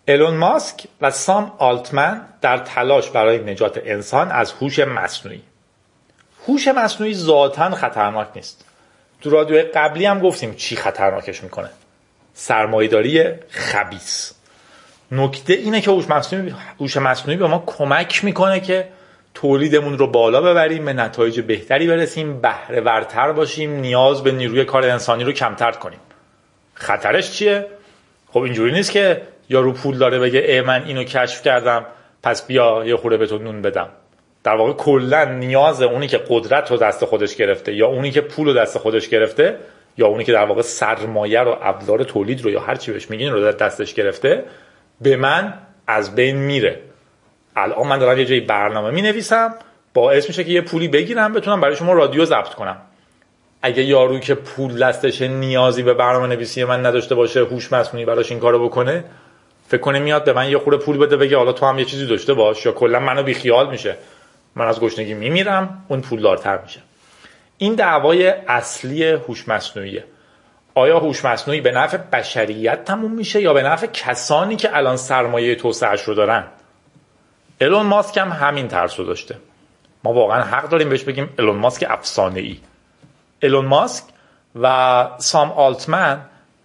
[0.09, 5.41] ایلون ماسک و سام آلتمن در تلاش برای نجات انسان از هوش مصنوعی.
[6.47, 8.65] هوش مصنوعی ذاتا خطرناک نیست.
[9.21, 11.69] تو رادیو قبلی هم گفتیم چی خطرناکش می‌کنه.
[12.33, 14.33] سرمایهداری خبیس
[15.11, 18.87] نکته اینه که هوش مصنوعی هوش مصنوعی به ما کمک می‌کنه که
[19.33, 24.85] تولیدمون رو بالا ببریم به نتایج بهتری برسیم بهره ورتر باشیم نیاز به نیروی کار
[24.85, 25.99] انسانی رو کمتر کنیم.
[26.73, 27.67] خطرش چیه؟
[28.31, 31.85] خب اینجوری نیست که یارو پول داره بگه ای من اینو کشف کردم
[32.23, 33.89] پس بیا یه خوره به تو نون بدم.
[34.43, 38.47] در واقع کلا نیاز اونی که قدرت رو دست خودش گرفته یا اونی که پول
[38.47, 39.57] رو دست خودش گرفته
[39.97, 43.33] یا اونی که در واقع سرمایه رو ابزار تولید رو یا هر چی بهش میگین
[43.33, 44.43] رو دستش گرفته
[45.01, 45.53] به من
[45.87, 46.79] از بین میره.
[47.55, 49.55] الان من دارم یه جایی برنامه می نویسم
[49.93, 52.77] باعث میشه که یه پولی بگیرم بتونم برای شما رادیو ضبط کنم.
[53.61, 58.31] اگه یارو که پول دستش نیازی به برنامه نویسی من نداشته باشه هوش مصنوعی براش
[58.31, 59.03] این کارو بکنه
[59.69, 62.07] فکر کنه میاد به من یه خورده پول بده بگه حالا تو هم یه چیزی
[62.07, 63.97] داشته باش یا کلا منو بیخیال میشه.
[64.55, 66.79] من از گشنگی میمیرم اون پولدارتر میشه.
[67.57, 70.03] این دعوای اصلی هوش مصنوعیه
[70.75, 75.55] آیا هوش مصنوعی به نفع بشریت تموم میشه یا به نفع کسانی که الان سرمایه
[75.55, 76.43] توسعهش رو دارن؟
[77.61, 79.35] الون ماسک هم همین ترس رو داشته.
[80.03, 82.57] ما واقعا حق داریم بهش بگیم الون ماسک افسانه ای
[83.41, 84.03] الون ماسک
[84.61, 86.21] و سام آلتمن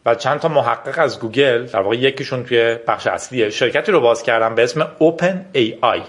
[0.07, 4.23] و چند تا محقق از گوگل در واقع یکیشون توی بخش اصلیه شرکتی رو باز
[4.23, 6.01] کردن به اسم Open AI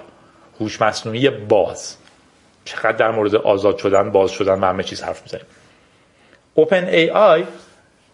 [0.60, 1.98] هوش مصنوعی باز.
[2.66, 5.46] چقدر در مورد آزاد شدن باز شدن و همه چیز حرف می‌زنیم.
[6.58, 7.46] Open AI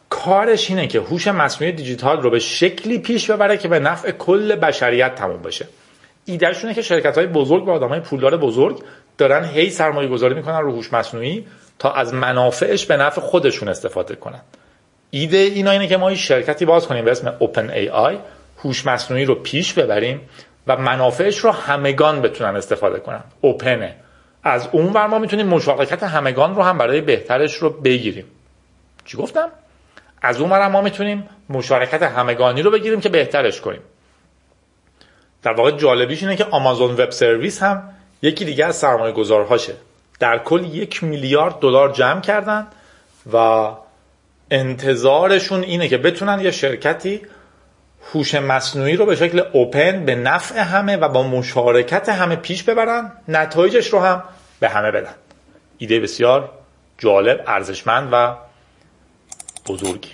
[0.10, 4.56] کارش اینه که هوش مصنوعی دیجیتال رو به شکلی پیش ببره که به نفع کل
[4.56, 5.68] بشریت تموم بشه.
[6.26, 8.84] ایدهشونه که شرکت های بزرگ و آدم های پولدار بزرگ
[9.18, 11.48] دارن هی سرمایه گذاری می‌کنن رو هوش مصنوعی
[11.80, 14.42] تا از منافعش به نفع خودشون استفاده کنن.
[15.12, 18.16] ایده اینا اینه که ما این شرکتی باز کنیم به اسم Open AI
[18.64, 20.22] هوش مصنوعی رو پیش ببریم
[20.68, 23.24] و منافعش رو همگان بتونن استفاده کنن.
[23.42, 23.96] اوپنه.
[24.44, 28.26] از اون ور ما می‌تونیم مشارکت همگان رو هم برای بهترش رو بگیریم.
[29.06, 29.50] چی گفتم؟
[30.22, 33.82] از اون ور ما می‌تونیم مشارکت همگانی رو بگیریم که بهترش کنیم.
[35.44, 37.90] در واقع جالبیش اینه که آمازون وب سرویس هم
[38.22, 39.74] یکی دیگه از سرمایه گذارهاشه
[40.20, 42.68] در کل یک میلیارد دلار جمع کردن
[43.34, 43.68] و
[44.52, 47.22] انتظارشون اینه که بتونن یه شرکتی
[48.14, 53.12] هوش مصنوعی رو به شکل اوپن به نفع همه و با مشارکت همه پیش ببرن
[53.28, 54.24] نتایجش رو هم
[54.60, 55.14] به همه بدن.
[55.78, 56.50] ایده بسیار
[56.98, 58.36] جالب ارزشمند و
[59.68, 60.12] بزرگی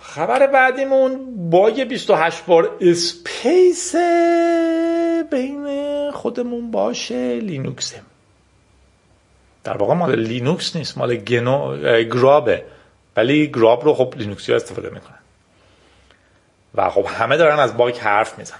[0.00, 3.94] خبر بعدیمون باگ 28 بار backspace
[5.30, 5.66] بین
[6.10, 8.00] خودمون باشه لینوکسه
[9.64, 12.64] در واقع مال لینوکس نیست مال گنو گرابه.
[13.16, 15.18] ولی گراب رو خب لینوکسی ها استفاده می‌کنن.
[16.74, 18.58] و خب همه دارن از باگ حرف می‌زنن.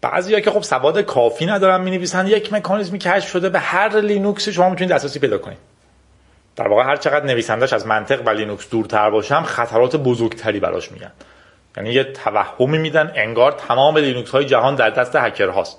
[0.00, 4.48] بعضی که خب سواد کافی ندارن می نویسن یک مکانیزمی کشف شده به هر لینوکس
[4.48, 5.58] شما می‌تونید دسترسی پیدا کنید.
[6.56, 11.12] در واقع هر چقدر نویسندش از منطق و لینوکس دورتر باشم خطرات بزرگتری براش میگن.
[11.76, 15.78] یعنی یه توهمی میدن انگار تمام لینوکس های جهان در دست هکر هاست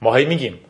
[0.00, 0.60] ما هی میگیم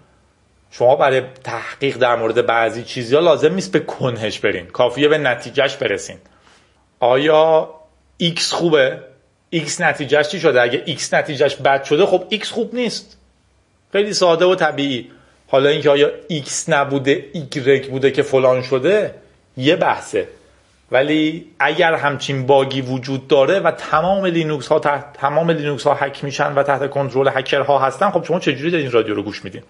[0.70, 4.66] شما برای تحقیق در مورد بعضی چیزها لازم نیست به کنهش برین.
[4.66, 6.16] کافیه به نتیجهش برسین.
[7.00, 7.70] آیا
[8.22, 8.98] X خوبه؟
[9.54, 13.16] X نتیجهش چی شده؟ اگه X نتیجهش بد شده خب X خوب نیست.
[13.92, 15.10] خیلی ساده و طبیعی.
[15.48, 19.14] حالا اینکه آیا X نبوده Y بوده که فلان شده
[19.56, 20.28] یه بحثه.
[20.92, 26.24] ولی اگر همچین باگی وجود داره و تمام لینوکس ها تحت تمام لینوکس ها هک
[26.24, 29.62] میشن و تحت کنترل هکر ها هستن خب شما چجوری دارین رادیو رو گوش میدین؟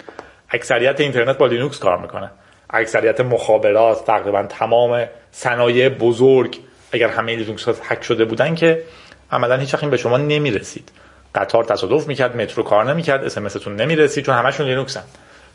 [0.51, 2.31] اکثریت اینترنت با لینوکس کار می‌کنه.
[2.71, 6.59] اکثریت مخابرات تقریبا تمام صنایع بزرگ
[6.93, 8.83] اگر همه لینوکس هک شده بودن که
[9.31, 10.93] عملا هیچ به شما نمی‌رسید.
[11.35, 15.05] قطار تصادف می‌کرد مترو کار نمی‌کرد SMS نمی‌رسید چون همشون لینوکسن.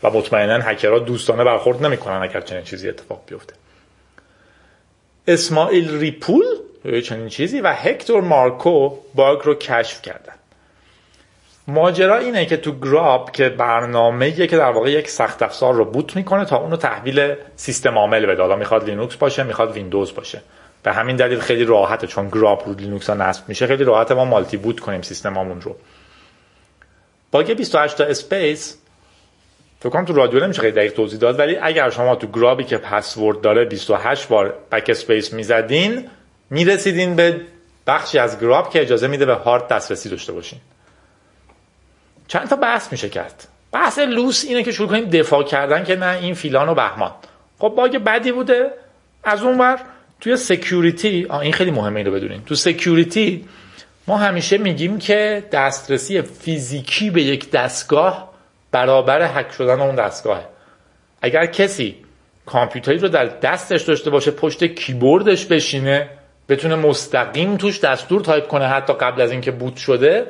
[0.03, 3.53] و مطمئنا هکرها دوستانه برخورد نمی‌کنن اگر چنین چیزی اتفاق بیفته.
[5.27, 6.45] اسماعیل ریپول
[7.03, 10.34] چنین چیزی و هکتور مارکو باگ رو کشف کردن
[11.67, 16.15] ماجرا اینه که تو گراب که برنامه که در واقع یک سخت افزار رو بوت
[16.15, 18.41] می‌کنه تا اونو تحویل سیستم عامل بده.
[18.41, 20.41] حالا می‌خواد لینوکس باشه می‌خواد ویندوز باشه.
[20.83, 23.67] به همین دلیل خیلی راحته چون گراب رو لینوکس نصب میشه.
[23.67, 25.75] خیلی راحته ما multi-boot کنیم سیستممون رو.
[27.31, 28.77] باگ 28 تا backspace
[29.79, 32.77] فکر کنم تو رادیو نمیشه خیلی دقیق توضیح داد ولی اگر شما تو گرابی که
[32.77, 36.07] پسورد داره 28 بار backspace می‌زدین
[36.49, 37.41] می‌رسیدین به
[37.87, 40.59] بخشی از گراب که اجازه میده به هارد دسترسی داشته باشین.
[42.27, 43.47] چند تا بحث میشه کرد.
[43.71, 47.11] بحث لوس اینه که شروع کنیم دفاع کردن که نه این فیلان و بهمان.
[47.59, 48.71] خب باگ بدی بوده.
[49.23, 49.79] از اون ور
[50.21, 53.45] توی security این خیلی مهمه اینو بدونین تو security
[54.07, 58.33] ما همیشه میگیم که دسترسی فیزیکی به یک دستگاه
[58.71, 60.45] برابر هک شدن اون دستگاهه.
[61.21, 61.95] اگر کسی
[62.45, 66.09] کامپیوتری رو در دستش داشته باشه پشت کیبوردش بشینه
[66.49, 70.27] بتونه مستقیم توش دستور تایپ کنه حتی قبل از اینکه بوت شده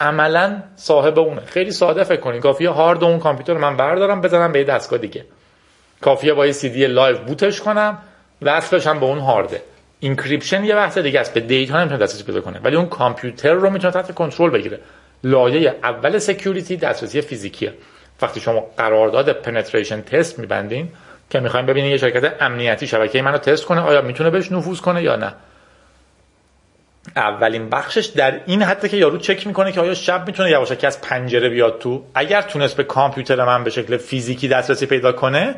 [0.00, 1.40] عملا صاحب اونه.
[1.40, 5.24] خیلی ساده فکر کنید کافیه هارد اون کامپیوتر من بردارم بزنم به یه دستگاه دیگه.
[6.00, 7.98] کافیه با یه سی دی live بوتش کنم
[8.42, 9.62] وصلش هم به اون هارده.
[10.00, 11.34] encryption یه بحث دیگه است.
[11.34, 12.60] به data نمی‌تونه دسترسی پیدا کنه.
[12.64, 14.78] ولی اون کامپیوتر رو می‌تونه تحت کنترل بگیره.
[15.24, 17.74] لایه اول security دسترسی فیزیکیه.
[18.22, 20.88] وقتی شما قرارداد penetration test میبندین
[21.30, 25.02] که می‌خوایم ببینید یه شرکت امنیتی شبکه منو تست کنه آیا می‌تونه بهش نفوذ کنه
[25.02, 25.34] یا نه.
[27.16, 31.48] اولین بخشش اینه حتی که یارو چک می‌کنه که آیا شب می‌تونه یواشکی از پنجره
[31.48, 35.54] بیاد تو؟ اگر تونست به کامپیوتر من به شکل فیزیکی دسترسی پیدا کنه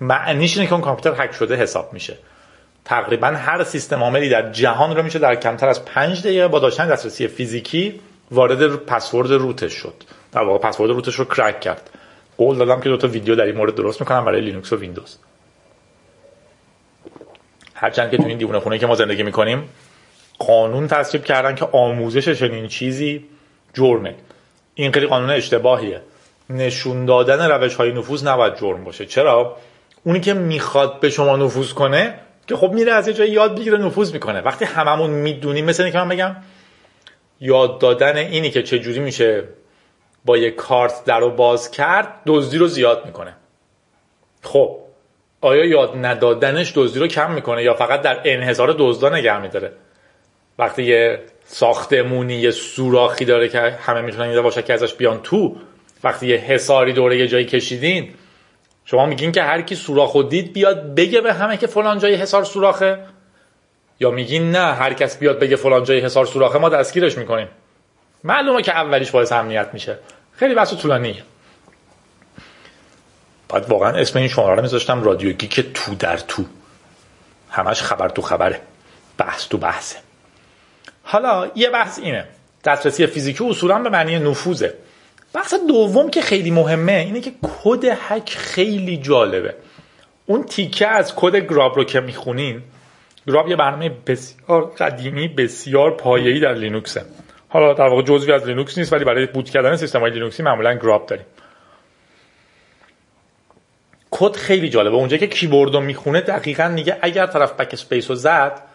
[0.00, 2.18] معنیش اینه که اون کامپیوتر هک شده حساب میشه.
[2.84, 6.88] تقریبا هر سیستم عاملی در جهان رو میشه در کمتر از پنج دقیقه با داشتن
[6.88, 8.00] دسترسی فیزیکی
[8.30, 9.94] وارد پسورد root ش شد.
[10.32, 11.90] در واقع پسورد root ش رو crack کرد.
[12.36, 15.18] قول دادم که دو تا ویدیو در این مورد درست می‌کنم برای لینوکس و ویندوز.
[17.74, 19.68] هرچند که تو این دیوونه خونه که ما زندگی می‌کنیم
[20.46, 23.26] قانون تصویب کردن که آموزش چنین چیزی
[23.74, 24.14] جرمه.
[24.74, 26.00] این خیلی قانون اشتباهیه.
[26.50, 29.06] نشون دادن روش های نفوذ نباید جرم باشه.
[29.06, 29.56] چرا؟
[30.04, 32.14] اونی که می‌خواد به شما نفوذ کنه
[32.46, 34.40] که خب میره از یه جای یاد بگیره نفوذ می‌کنه.
[34.40, 36.36] وقتی هممون می‌دونیم مثل اینکه من بگم
[37.40, 39.44] یاد دادن اینی که چه جوری میشه
[40.24, 43.36] با یه کارت در باز کرد دزدی رو زیاد می‌کنه.
[44.42, 44.76] خب
[45.40, 49.72] آیا یاد ندادنش دزدی رو کم می‌کنه یا فقط در انحصار دزدا نگه میداره؟
[50.60, 55.56] وقتی یه ساختمونی یه سوراخی داره که همه می‌تونن یه باشه که ازش بیان تو
[56.04, 58.14] وقتی یه حساری دوره یه جایی کشیدین
[58.84, 62.44] شما میگین که هر کی سوراخ دید بیاد بگه به همه که فلان جای حسار
[62.44, 62.98] سوراخه؟
[64.00, 67.48] یا میگین نه هر کس بیاد بگه فلان جای حسار سوراخه ما دستگیرش می‌کنیم.
[68.24, 69.98] معلومه که اولیش باعث امنیت میشه.
[70.32, 71.22] خیلی بحث طولانیه
[73.48, 76.44] بعد واقعا اسم این شماره رو میذاشتم رادیو که تو در تو.
[77.50, 78.60] همش خبر تو خبره.
[79.18, 80.09] بحث تو بحثه.
[81.10, 82.24] حالا یه بحث اینه.
[82.64, 84.74] دسترسی فیزیکی اصولا به معنی نفوذه.
[85.34, 89.54] بحث دوم که خیلی مهمه اینه که کد هک خیلی جالبه.
[90.26, 92.62] اون تیکه از کد گراب رو که می‌خونین
[93.26, 97.04] گراب یه برنامه بسیار قدیمی بسیار پایه‌ای در لینوکسه
[97.48, 100.74] حالا در واقع جزوی از لینوکس نیست ولی برای بوت کردن سیستم های لینوکسی معمولا
[100.74, 101.26] گراب داریم.
[104.10, 104.96] کد خیلی جالبه.
[104.96, 108.69] اونجا که کیبورد رو می‌خونه دقیقا میگه اگر طرف backspace رو زد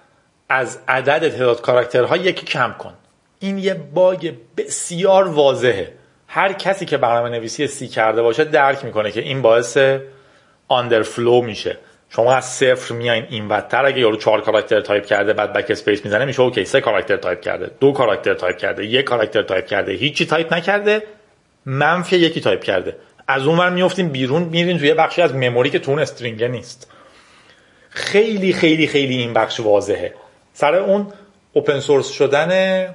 [0.49, 2.93] از عدد تعداد کاراکترها یکی کم کن.
[3.39, 5.93] این یه باگ بسیار واضحه.
[6.27, 9.77] هر کسی که برنامه نویسی C کرده باشه درک می‌کنه که این باعث
[10.67, 11.77] underflow میشه.
[12.09, 16.25] شما از صفر میایین پایین تر اگه یارو چهار کاراکتر تایپ کرده بعد backspace می‌زنه
[16.25, 16.65] میشه OK.
[16.65, 19.91] سه کاراکتر تایپ کرده دو کاراکتر تایپ کرده یک کاراکتر تایپ کرده.
[19.91, 21.03] هیچی تایپ نکرده
[21.65, 22.95] منفی یکی تایپ کرده.
[23.27, 26.91] از اون ور میفتیم بیرون میرین توی بخشی از memory که تو اون string نیست.
[27.89, 30.13] خیلی خیلی خیلی این بخش واضحه.
[30.57, 31.07] سر اون
[31.53, 32.87] open source شدن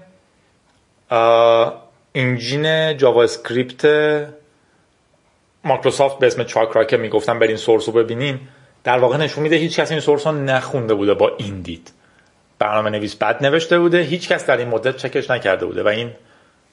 [2.14, 3.86] engine JavaScript
[5.64, 8.40] مایکروسافت به اسم Chakra که می‌گفتن برین source رو ببینین.
[8.84, 11.92] در واقع نشون میده هیچ کس این source رو نخونده بوده با این دید.
[12.58, 15.82] برنامه نویس بد نوشته بوده هیچ کس در این مدت چکش نکرده بوده.
[15.82, 16.10] و این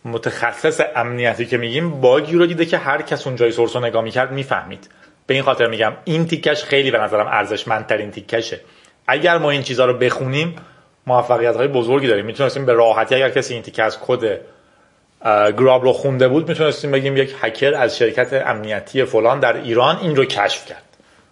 [0.05, 4.31] متخصص امنیتی که میگیم باگی رو دیده که هر کس اونجای source رو نگاه می‌کرد
[4.31, 4.89] می‌فهمید.
[5.27, 8.59] به این خاطر میگم این تیکش خیلی به نظرم ارزشمندترین تیکشه.
[9.07, 10.55] اگر ما این چیزها رو بخونیم
[11.07, 12.25] موفقیت های بزرگی داریم.
[12.25, 14.39] می‌تونستیم به راحتی اگر کسی این تیکه از کد
[15.57, 20.15] GRUB رو خونده بود می‌تونستیم بگیم یک هکر از شرکت امنیتی فلان در ایران این
[20.15, 20.83] رو کشف کرد.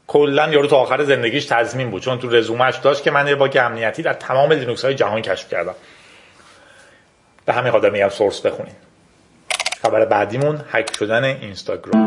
[0.07, 3.57] کلا یارو تا آخر زندگیش تضمین بود چون تو رزومش داشت که من یه باگ
[3.61, 5.75] امنیتی در تمام لینوکس های جهان کشف کردم.
[7.45, 8.75] به همین خاطر میگم source بخونین.
[9.81, 12.05] خبر بعدیمون هک شدن اینستاگرام.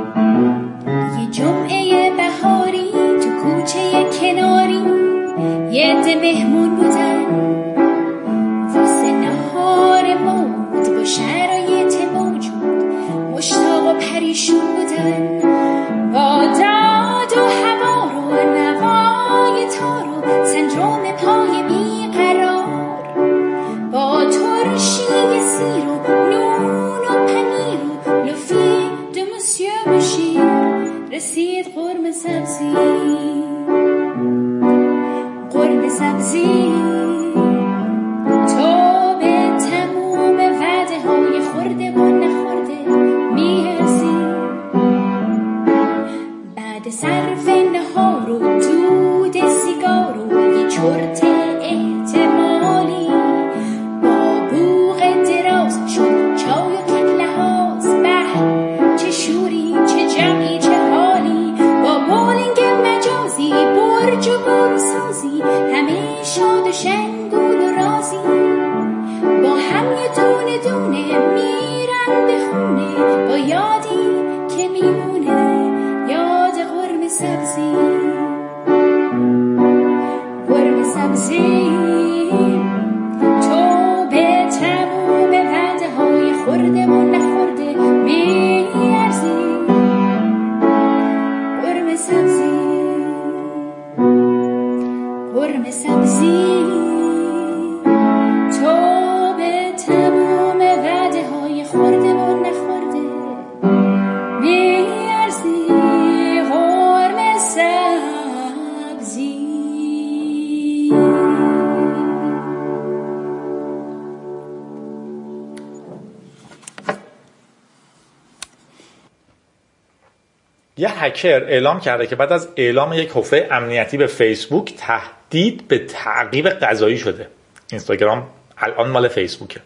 [120.98, 126.48] هکر اعلام کرده که بعد از اعلام یک حفره امنیتی به فیسبوک تهدید به تعقیب
[126.48, 127.28] قضایی شده.
[127.70, 128.26] اینستاگرام
[128.58, 129.60] الان مال فیسبوکه.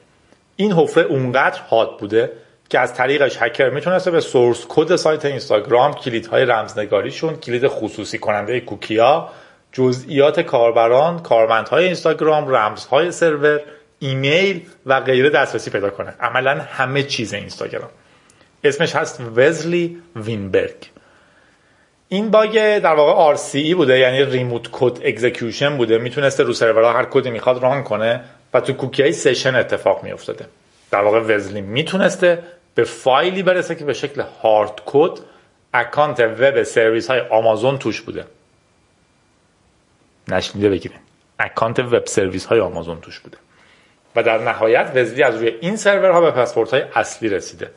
[0.57, 2.33] این حفره اونقدر حاد بوده
[2.68, 8.61] که از طریقش هکر می‌تونسته به سورس کد سایت اینستاگرام کلیدهای رمزنگاریشون کلید خصوصی کننده
[8.61, 9.29] کوکیا
[9.73, 13.61] جزئیات کاربران کارمندهای اینستاگرام رمزهای سرور
[13.99, 16.14] ایمیل و غیره دسترسی پیدا کنه.
[16.21, 17.90] عملا همه چیز اینستاگرام.
[18.64, 20.92] اسمش هست وزلی وینبرگ.
[22.12, 25.98] این باگ در واقع RCE بوده یعنی remote code execution بوده.
[25.98, 28.20] می‌تونسته رو سرورها هر کدی می‌خواد run کنه
[28.55, 30.46] و تو کوکی های session اتفاق میافتاده.
[30.90, 32.42] در واقع وزلی می‌تونسته
[32.75, 35.11] به فایلی برسه که به شکل hard code
[35.75, 38.25] اکانت وب سرویس های آمازون توش بوده.
[40.29, 40.98] نشنیده بگیرین.
[41.38, 43.37] اکانت وب سرویس های آمازون توش بوده.
[44.16, 47.70] و در نهایت وزلی از روی این سرورها به پسورد های اصلی رسیده.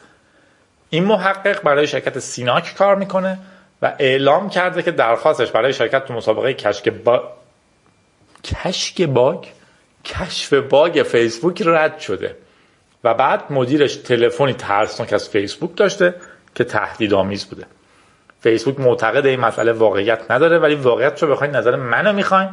[0.89, 3.37] این محقق برای شرکت سیناک کار می‌کنه.
[3.81, 7.31] و اعلام کرده که درخواستش برای شرکت تو مسابقه کشک با...
[8.43, 9.45] کشک باگ؟
[10.05, 12.35] کشف باگ فیسبوک رد شده.
[13.03, 16.15] و بعد مدیرش تلفنی ترسناک از فیسبوک داشته
[16.55, 17.65] که تهدیدآمیز بوده.
[18.41, 22.49] فیسبوک معتقد این مسئله واقعیت نداره ولی واقعیت رو بخواین نظر منو می‌خواین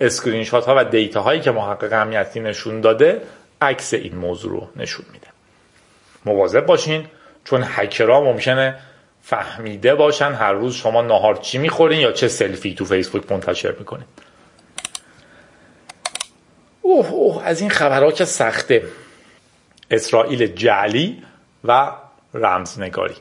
[0.00, 3.22] اسکرین شات ها و data هایی که محقق امنیتی نشون داده
[3.60, 5.26] عکس این موضوع رو نشون میده.
[6.24, 7.06] مواظب باشین
[7.44, 8.78] چون هکرها ممکنه
[9.28, 14.04] فهمیده باشن هر روز شما ناهار چی می‌خورین یا چه سلفی تو فیسبوک منتشر می‌کنین.
[16.82, 18.82] اوه اوه از این خبرها که سخته.
[19.90, 21.22] اسرائیل جعلی
[21.64, 21.92] و
[22.34, 23.14] رمزنگاری.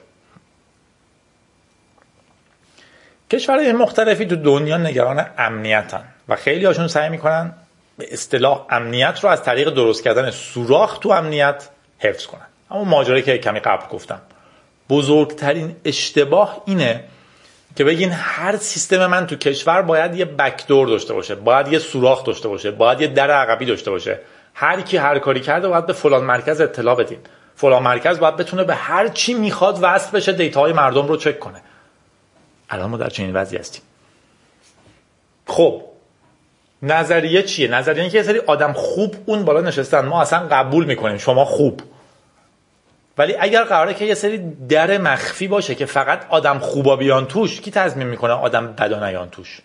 [3.32, 7.53] کشورهای مختلفی تو دنیا نگران امنیتن و خیلی هاشون سعی می‌کنن
[7.97, 12.47] به اصطلاح امنیت رو از طریق درست کردن سوراخ تو امنیت حفظ کنن.
[12.72, 14.22] اما ماجرایی که کمی قبل گفتم.
[14.90, 17.04] بزرگترین اشتباه اینه
[17.76, 22.24] که بگین هر سیستم من تو کشور باید یه بکدور داشته باشه باید یه سوراخ
[22.24, 24.20] داشته باشه باید یه در عقبی داشته باشه.
[24.54, 27.18] هر کی هر کاری کرده باید به فلان مرکز اطلاع بدین.
[27.56, 31.62] فلان مرکز باید بتونه به هر چی می‌خواد وصل بشه دیتاهای مردم رو چک کنه.
[32.70, 33.82] الان ما در چنین وضعی هستیم.
[35.48, 35.82] خب
[36.84, 40.06] نظریه چیه؟ نظریه اینکه یه سری آدم خوب اون بالا نشستن.
[40.06, 41.18] ما اصلا قبول می‌کنیم.
[41.18, 41.82] شما خوب.
[43.18, 44.38] ولی اگر قراره که یه سری
[44.70, 49.30] در مخفی باشه که فقط آدم خوبا بیان توش کی تضمین می‌کنه آدم بدا نیان
[49.30, 49.61] توش؟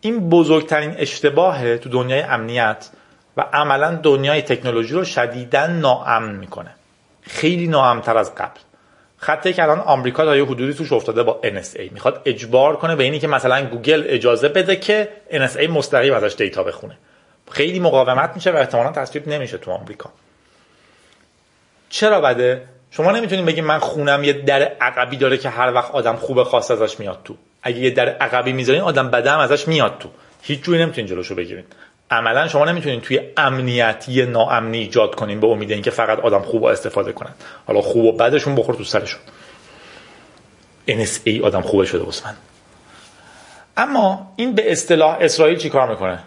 [0.00, 2.88] این بزرگترین اشتباهه تو دنیای امنیت
[3.36, 6.70] و عملا دنیای تکنولوژی رو شدیدا ناامن می‌کنه.
[7.22, 8.60] خیلی ناامنتر از قبل.
[9.18, 13.04] خطی که الان آمریکا تا یه حدودی توش افتاده با NSA می‌خواد اجبار کنه به
[13.04, 16.98] اینی که مثلا گوگل اجازه بده که NSA مستقیم ازش دیتا بخونه.
[17.50, 20.10] خیلی مقاومت میشه و احتمالا تصویب نمیشه تو آمریکا.
[21.88, 26.16] چرا بده؟ شما نمی‌تونید بگید من خونم یه در عقبی داره که هر وقت آدم
[26.16, 27.34] خوب خاص ازش میاد تو.
[27.62, 30.08] اگه یه در عقبی می‌ذارین آدم بده هم ازش میاد تو.
[30.42, 31.64] هیچ جوری نمی‌تونین جلوشو بگیرین.
[32.10, 37.12] عملا شما نمی‌تونین توی امنیتی ناامنی ایجاد کنین به امید اینکه فقط آدم خوب استفاده
[37.12, 37.34] کنن.
[37.66, 39.20] حالا خوب و بدشون بخور تو سرشون.
[40.88, 42.34] NSA آدم خوبه شده من.
[43.76, 46.18] اما این به اصطلاح اسرائیل چی کار می‌کنه؟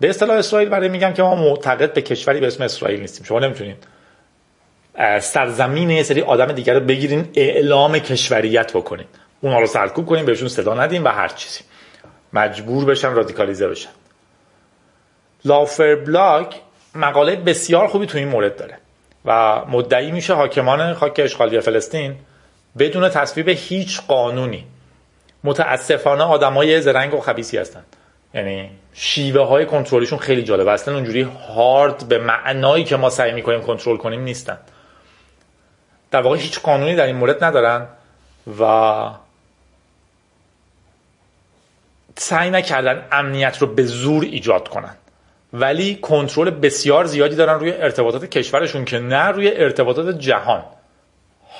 [0.00, 3.26] به اصطلاح اسرائیل برای میگم که ما معتقد به کشوری به اسم اسرائیل نیستیم.
[3.26, 3.76] شما نمی‌تونین.
[5.20, 9.06] سرزمین یه سری آدم دیگر رو بگیرین اعلام کشوریت بکنین.
[9.40, 11.60] اونها رو سرکوب کنین بهشون صدا ندین و هر چیزی.
[12.32, 13.90] مجبور بشن رادیکالیزه بشن.
[15.44, 16.54] لافر بلاک
[16.94, 18.78] مقاله بسیار خوبی تو این مورد داره
[19.24, 22.16] و مدعی میشه حاکمان خاک اشغالی فلسطین
[22.78, 24.66] بدون تصویب هیچ قانونی
[25.44, 27.84] متاسفانه آدمای زرنگ و خبیسی هستن.
[28.34, 33.62] یعنی شیوه های کنترلشون خیلی جالبه اصلا اونجوری هارد به معنایی که ما سعی می‌کنیم
[33.62, 34.58] کنترل کنیم نیستن.
[36.10, 37.86] در واقع هیچ قانونی در این مورد ندارن
[38.60, 39.10] و
[42.16, 44.94] سعی نکردن امنیت رو به زور ایجاد کنن.
[45.52, 50.64] ولی کنترل بسیار زیادی دارن روی ارتباطات کشورشون که نه روی ارتباطات جهان.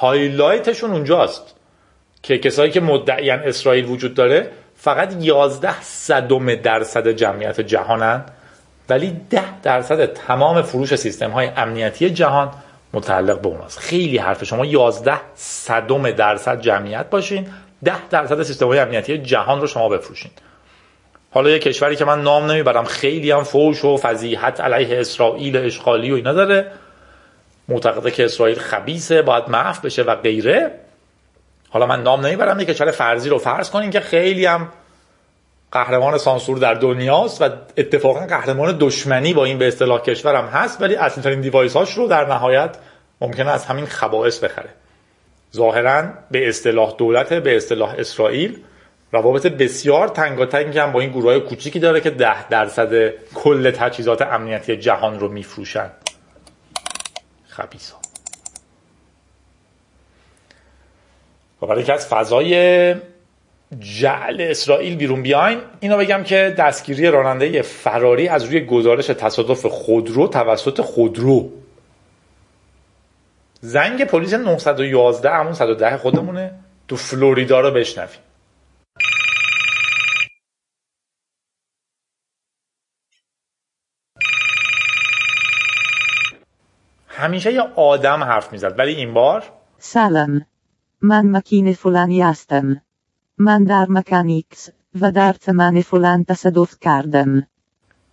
[0.00, 1.54] هایلایتشون اونجاست
[2.22, 8.24] که کسایی که مدعیان اسرائیل وجود داره فقط 11 صدم درصد جمعیت جهانن
[8.88, 12.50] ولی 10 درصد تمام فروش سیستم های امنیتی جهان
[12.92, 17.48] متعلق به اوناست خیلی حرف شما 11 صدم درصد جمعیت باشین
[17.84, 20.30] 10 درصد سیستم های امنیتی جهان رو شما بفروشین.
[21.30, 26.10] حالا یه کشوری که من نام نمی‌برم خیلی هم فوش و فضیحت علیه اسرائیل اشغالی
[26.10, 26.72] و اینا داره.
[27.68, 30.70] معتقده که اسرائیل خبیسه باید معف بشه و غیره.
[31.70, 34.68] حالا من نام نمی‌برم یه کشور فرضی رو فرض کنین که خیلی هم
[35.72, 40.96] قهرمان سانسور در دنیاست و اتفاقا قهرمان دشمنی با این به اصطلاح کشورم هست ولی
[40.96, 42.76] اصلی ترین دیوایس هاش رو در نهایت
[43.20, 44.70] ممکنه از همین خبائث بخره.
[45.56, 48.58] ظاهرا به اصطلاح دولت به اصطلاح اسرائیل
[49.12, 54.22] روابط بسیار تنگاتنگ هم با این گروه های کوچیکی داره که ده درصد کل تجهیزات
[54.22, 55.90] امنیتی جهان رو میفروشن.
[57.48, 57.92] خبیث
[61.62, 62.94] و برای اینکه از فضای
[63.78, 65.60] جعل اسرائیل بیرون بیاین.
[65.80, 71.50] اینو بگم که دستگیری راننده فراری از روی گزارش تصادف خودرو توسط خودرو.
[73.60, 76.52] زنگ پلیس 911 همون 110 خودمونه.
[76.88, 78.18] تو فلوریدا رو بشنویم.
[87.08, 89.44] همیشه یه آدم حرف می‌زد ولی این بار؟
[89.78, 90.46] سلام.
[91.00, 92.82] من مکین فلانی هستم.
[93.40, 94.70] من در مکانیکس
[95.00, 97.46] و در تمن فلان تصادف کردم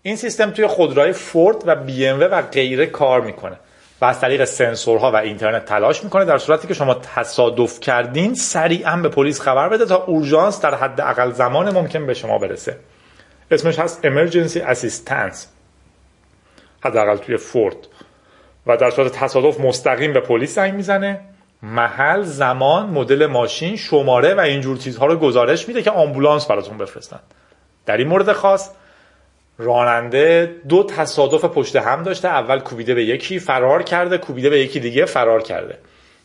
[0.02, 3.60] این سیستم توی خودروهای فورد و بی ام و غیره کار می‌کنه
[4.02, 8.98] و از طریق سنسورها و اینترنت تلاش می‌کنه در صورتی که شما تصادف کردین سریعا
[8.98, 12.78] به پلیس خبر بده تا اورژانس در حد اقل زمان ممکن به شما برسه
[13.52, 15.38] اسمش هست Emergency Assistance.
[16.82, 17.78] حداقل توی فورد
[18.68, 21.20] و در صورت تصادف مستقیم به پلیس زنگ می‌زنه
[21.64, 27.20] محل زمان مدل ماشین شماره و اینجور چیزها رو گزارش میده که آمبولانس براتون بفرستن.
[27.86, 28.70] در این مورد خاص
[29.58, 32.28] راننده دو تصادف پشت هم داشته.
[32.28, 34.18] اول کوبیده به یکی فرار کرده.
[34.18, 35.78] کوبیده به یکی دیگه فرار کرده.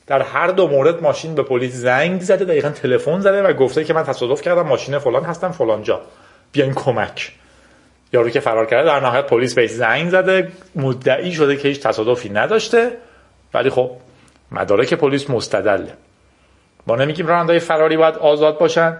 [0.07, 2.45] در هر دو مورد ماشین به پلیس زنگ زده.
[2.45, 4.63] دقیقا تلفن زده و گفته که من تصادف کردم.
[4.63, 6.01] ماشین فلان هستم فلان جا.
[6.53, 7.33] بیاین کمک.
[8.13, 10.53] یارو که فرار کرده در نهایت پلیس بهش زنگ زده.
[10.77, 12.91] مدعی شده که هیچ تصادفی نداشته.
[13.55, 13.91] ولی خب
[14.53, 15.93] مدارک پلیس مستدله
[16.87, 18.99] ما نمیگیم رانندهای فراری باید آزاد باشن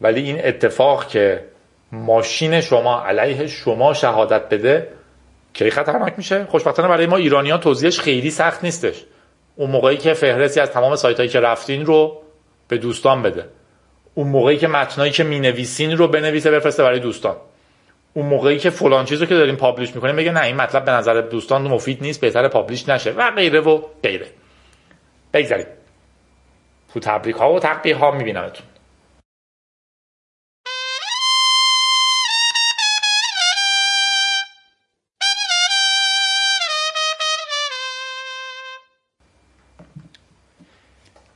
[0.00, 1.44] ولی این اتفاق که
[1.92, 4.88] ماشین شما علیه شما شهادت بده
[5.52, 9.04] کی خطرناک میشه؟ خوشبختانه برای ما ایرانیان توضیحش خیلی سخت نیستش.
[9.56, 12.22] اون موقعی که فهرستی از تمام سایت هایی که رفتین رو
[12.68, 13.44] به دوستان بده.
[14.14, 17.36] اون موقعی که متنایی که می‌نویسین رو بنویسه بفرسته برای دوستان.
[18.14, 21.20] اون موقعی که فلان چیزو که داریم پابلش می‌کنیم بگه نه این مطلب به نظر
[21.20, 24.26] دوستان مفید نیست بهتر پابلش نشه و غیره و غیره.
[25.34, 25.66] بگذاریم
[26.92, 28.66] تو تبریک ها و تقبیه ها میبینمتون.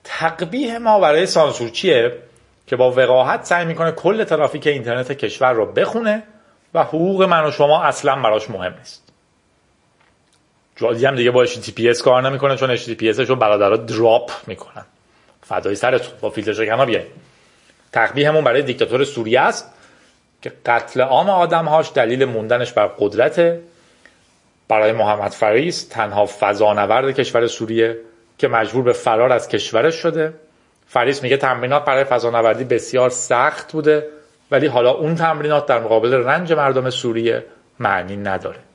[0.04, 2.22] تقبیه ما برای سانسور چیه؟
[2.66, 6.22] که با وقاحت سعی می‌کنه کل ترافیک اینترنت کشور رو بخونه
[6.74, 9.07] و حقوق من و شما اصلا براش مهم نیست.
[10.80, 14.84] جادی هم دیگه با HTTPS کار نمی‌کنه چون HTTPS رو برادرها drop می‌کنن.
[15.42, 17.06] فدای سرتون با فیلتر شکن بیاین.
[17.92, 19.74] تقبیح همون برای دیکتاتور سوریه است
[20.42, 23.58] که قتل عام آدمهاش دلیل موندنش بر قدرت
[24.68, 27.96] برای محمد فریس تنها فضانورد کشور سوریه
[28.38, 30.34] که مجبور به فرار از کشورش شده.
[30.86, 34.08] فریس میگه تمرینات برای فضانوردی بسیار سخت بوده
[34.50, 37.44] ولی حالا اون تمرینات در مقابل رنج مردم سوریه
[37.78, 38.67] معنی نداره.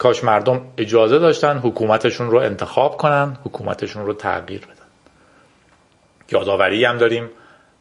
[0.00, 4.74] کاش مردم اجازه داشتن حکومتشون رو انتخاب کنن حکومتشون رو تغییر بدن.
[6.30, 7.30] یادآوری هم داریم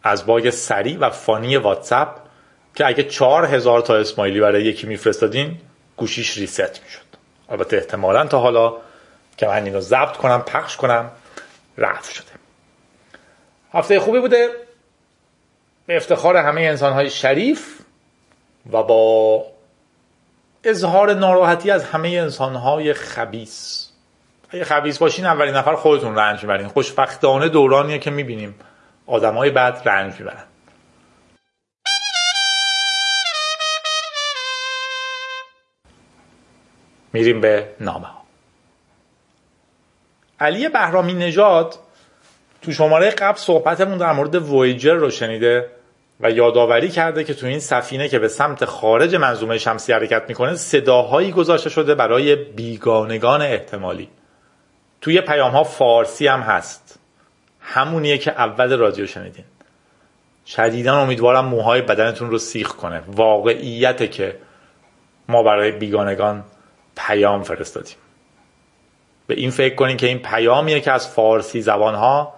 [0.04, 2.16] از باگ سریع و فانی واتساپ
[2.76, 5.58] که اگه چهار هزار تا اسمایلی برای یکی میفرستادین
[5.98, 7.06] گوشیش ریست می‌شد.
[7.50, 8.74] البته احتمالا تا حالا
[9.38, 11.12] که من اینو ضبط کنم پخش کنم
[11.78, 12.32] رفت شده.
[13.74, 14.50] هفته خوبی بوده.
[15.86, 17.82] به افتخار همه انسان های شریف
[18.72, 19.59] و با
[20.64, 23.90] اظهار ناراحتی از همه انسان های خبیس
[24.50, 26.68] اگه خبیس باشین اولین نفر خودتون رنج می‌برین.
[26.68, 28.56] خوشبختانه دورانیه که می‌بینیم
[29.08, 30.44] آدم های بد رنج می‌برن.
[37.14, 38.06] میریم به نامه.
[38.06, 38.24] ها
[40.40, 41.76] علی بهرامی نژاد
[42.62, 45.79] تو شماره قبل صحبتمون در مورد وویجر رو شنیده.
[46.20, 50.56] و یادآوری کرده که تو این سفینه که به سمت خارج منظومه شمسی حرکت می‌کنه
[50.56, 54.10] صداهایی گذاشته شده برای بیگانگان احتمالی.
[55.02, 57.00] توی پیام ها فارسی هم هست.
[57.62, 59.46] همونیه که اول رادیو شنیدین.
[60.46, 63.04] شدیدا امیدوارم موهای بدنتون رو سیخ کنه.
[63.08, 64.40] واقعیته که
[65.28, 66.44] ما برای بیگانگان
[66.98, 67.98] پیام فرستادیم.
[69.28, 72.34] به این فکر کنین که این پیامیه که از فارسی زبان ها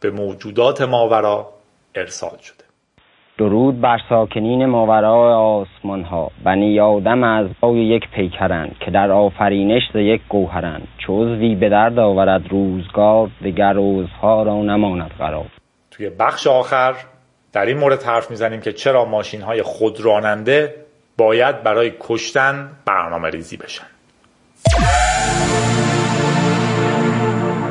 [0.00, 1.52] به موجودات ماورا
[1.94, 2.69] ارسال شده.
[3.40, 9.82] درود بر ساکنین ماورای آسمان ها بنی آدم از بای یک پیکرند که در آفرینش
[9.92, 10.88] ز یک گوهرند.
[10.98, 15.46] چوزوی به درد آورد روزگار دگر روزها را نماند قرار.
[15.90, 16.94] توی بخش آخر
[17.52, 20.74] در این مورد حرف می‌زنیم که چرا ماشین های خودراننده
[21.18, 23.86] باید برای کشتن برنامه ریزی بشن.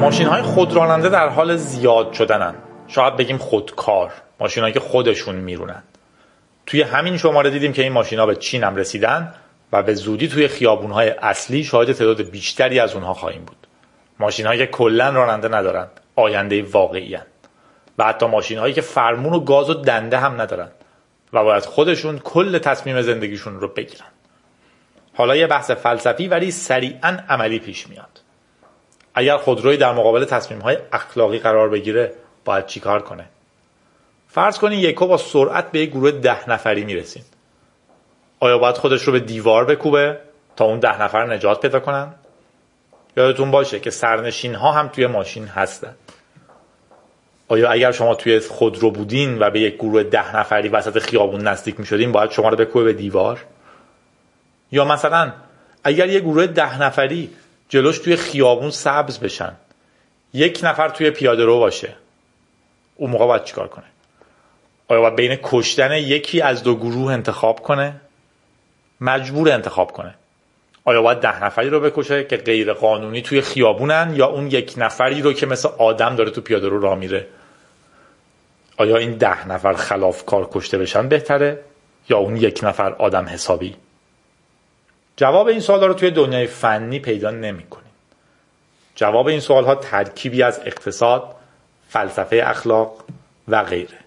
[0.01, 2.53] ماشین های خودراننده در حال زیاد شدنن.
[2.89, 5.83] شاید بگیم خودکار ماشینایی که خودشون میرونن.
[6.65, 9.33] توی همین شماره دیدیم که این ماشینا به چین هم رسیدن
[9.71, 13.67] و به زودی توی خیابونهای اصلی شاهد تعداد بیشتری از اونها خواهیم بود.
[14.19, 17.25] ماشینهایی که کلا راننده ندارن آینده واقعی هن.
[17.97, 20.71] و حتی ماشینهایی که فرمون و گاز و دنده هم ندارن
[21.33, 24.07] و باید خودشون کل تصمیم زندگیشون رو بگیرن.
[25.13, 28.21] حالا یه بحث فلسفی ولی سریعا عملی پیش میاد.
[29.13, 32.13] اگر خودروی در مقابل تصمیم های اخلاقی قرار بگیره
[32.45, 33.25] باید چیکار کنه؟
[34.27, 37.23] فرض کنین یکو با سرعت به یک گروه ده نفری می‌رسین.
[38.39, 40.17] آیا باید خودش رو به دیوار بکوبه
[40.55, 42.15] تا اون ده نفر نجات پیدا کنن؟
[43.17, 45.95] یادتون باشه که سرنشین ها هم توی ماشین هستن.
[47.47, 51.79] آیا اگر شما توی خودرو بودین و به یک گروه ده نفری وسط خیابون نزدیک
[51.79, 53.45] می شدین باید شما رو بکوبه به دیوار؟
[54.71, 55.33] یا مثلا
[55.83, 57.29] اگر یک گروه ده نفری
[57.69, 59.55] جلوش توی خیابون سبز بشن
[60.33, 61.95] یک نفر توی پیاده رو باشه.
[62.99, 63.85] اون موقع باید چیکار کنه؟
[64.87, 68.01] آیا باید بین کشتن یکی از دو گروه انتخاب کنه؟
[69.01, 70.15] مجبور انتخاب کنه.
[70.85, 75.21] آیا باید ده نفری رو بکشه که غیر قانونی توی خیابونن یا اون یک نفری
[75.21, 77.27] رو که مثل آدم داره تو پیاده رو راه میره؟
[78.77, 81.59] آیا این ده نفر خلاف کار کشته بشن بهتره
[82.09, 83.75] یا اون یک نفر آدم حسابی؟
[85.17, 87.91] جواب این سوال رو توی دنیای فنی پیدا نمی کنیم.
[88.95, 91.35] جواب این سوال ها ترکیبی از اقتصاد،
[91.89, 93.03] فلسفه اخلاق
[93.47, 93.97] و غیره.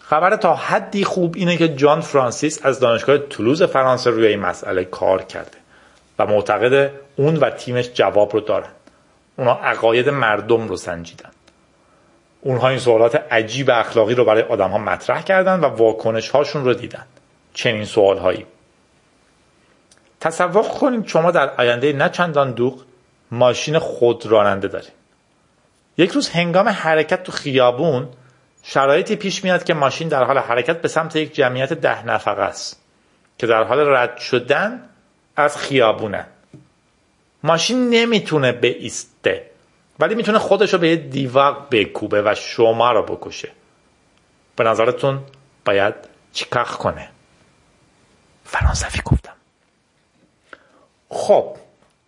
[0.00, 4.84] خبر تا حدی خوب اینه که جان فرانسیس از دانشگاه تولوز فرانسه روی این مسئله
[4.84, 5.58] کار کرده
[6.18, 8.70] و معتقد اون و تیمش جواب رو دارن.
[9.36, 11.30] اونا عقاید مردم رو سنجیدن.
[12.40, 16.74] اونها این سوالات عجیب اخلاقی رو برای آدم ها مطرح کردن و واکنش هاشون رو
[16.74, 17.04] دیدن.
[17.54, 18.46] چنین سوال هایی
[20.20, 22.82] تصور کنید شما در آینده نه چندان دوغ
[23.30, 24.92] ماشین خود راننده دارید
[25.96, 28.08] یک روز هنگام حرکت تو خیابون
[28.62, 32.80] شرایطی پیش میاد که ماشین در حال حرکت به سمت یک جمعیت ده نفره است
[33.38, 34.88] که در حال رد شدن
[35.36, 36.26] از خیابونه.
[37.42, 39.50] ماشین نمی‌تونه بیسته
[39.98, 43.48] ولی می‌تونه خودش رو به یه دیوار بکوبه و شما رو بکشه.
[44.56, 45.20] به نظرتون
[45.64, 45.94] باید
[46.32, 47.08] چیکار کنه؟
[48.44, 49.32] فرانسوی گفتم.
[51.08, 51.56] خب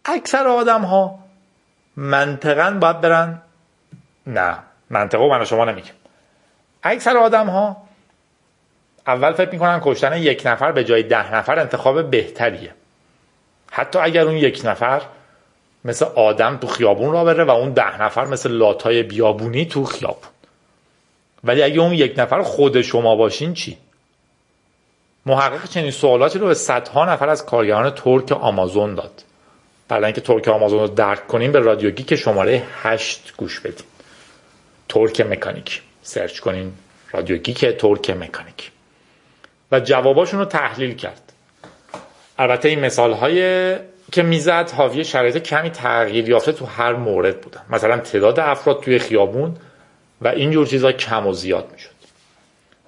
[0.04, 1.18] اکثر آدم ها
[1.96, 3.42] منطقا باید برن
[4.26, 4.58] نه.
[4.90, 5.94] منطقه من شما نمیگم
[6.82, 7.76] اکثر آدم ها
[9.06, 12.74] اول فکر می‌کنن کشتن یک نفر به جای ده نفر انتخاب بهتریه.
[13.70, 15.02] حتی اگر اون یک نفر
[15.84, 20.30] مثل آدم تو خیابون راه بره و اون ده نفر مثل لاتای بیابونی تو خیابون.
[21.44, 23.78] ولی اگه اون یک نفر خود شما باشین چی؟
[25.26, 29.24] محقق چنین سوالاتی رو به صدها نفر از کارگران ترک آمازون داد.
[29.88, 33.86] برای اینکه ترک آمازون رو درک کنیم به رادیو گیک شماره هشت گوش بدین
[34.88, 35.82] ترک مکانیک.
[36.02, 36.72] search کنین
[37.12, 38.70] رادیو گیک ترک مکانیک.
[39.72, 41.32] و جواباشون رو تحلیل کرد.
[42.38, 43.76] البته این مثال های
[44.12, 47.60] که می‌زد حاوی شرایط کمی تغییر یافته تو هر مورد بودن.
[47.70, 49.56] مثلا تعداد افراد توی خیابون
[50.22, 51.90] و اینجور چیزا کم و زیاد می‌شد.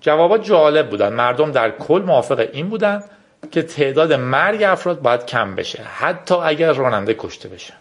[0.01, 1.13] جوابات جالب بودن.
[1.13, 3.05] مردم در کل موافق این بودن
[3.51, 5.83] که تعداد مرگ افراد باید کم بشه.
[5.83, 7.75] حتی اگر راننده کشته بشه.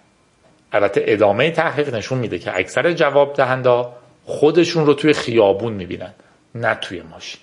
[0.72, 3.86] البته ادامه تحقیق نشون میده که اکثر جواب دهنده
[4.28, 6.14] خودشون رو توی خیابون می‌بینن
[6.56, 7.42] نه توی ماشین.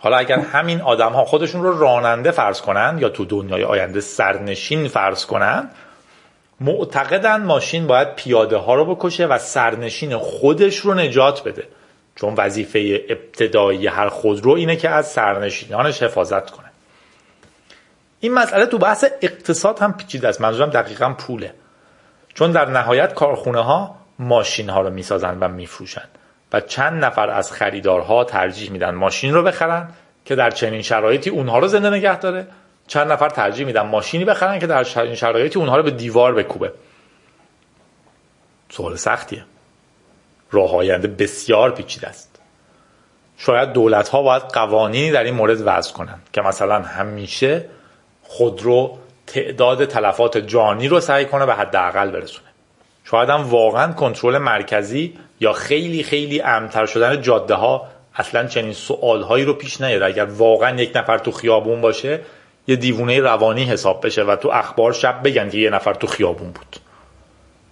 [0.00, 4.88] حالا اگر همین آدم ها خودشون رو راننده فرض کنن یا تو دنیای آینده سرنشین
[4.88, 5.70] فرض کنن
[6.60, 11.68] معتقدن ماشین باید پیاده ها رو بکشه و سرنشین خودش رو نجات بده.
[12.16, 16.70] چون وظیفه ابتدایی هر خودرو اینه که از سرنشینانش حفاظت کنه.
[18.20, 20.40] این مسئله تو بحث اقتصاد هم پیچیده است.
[20.40, 21.54] منظورم دقیقا پوله.
[22.34, 26.08] چون در نهایت کارخونه ها ماشین ها رو می‌سازن و میفروشن.
[26.52, 29.88] و چند نفر از خریدارها ترجیح میدن ماشین رو بخرن
[30.24, 32.46] که در چنین شرایطی اونها رو زنده نگه داره.
[32.86, 36.72] چند نفر ترجیح میدن ماشینی بخرن که در چنین شرایطی اونها رو به دیوار بکوبه.
[38.70, 39.44] سوال سختیه.
[40.50, 42.40] راه آینده بسیار پیچیده است.
[43.38, 47.64] شاید دولت ها باید قوانینی در این مورد وضع کنند که مثلا همیشه
[48.22, 52.53] خودرو تعداد تلفات جانی رو سعی کنه به حداقل برسونه.
[53.04, 59.22] شاید هم واقعا کنترل مرکزی یا خیلی خیلی امتر شدن جاده ها اصلا چنین سوال
[59.22, 62.20] هایی رو پیش نیاره اگر واقعا یک نفر تو خیابون باشه
[62.66, 66.50] یه دیوونه روانی حساب بشه و تو اخبار شب بگن که یه نفر تو خیابون
[66.50, 66.76] بود.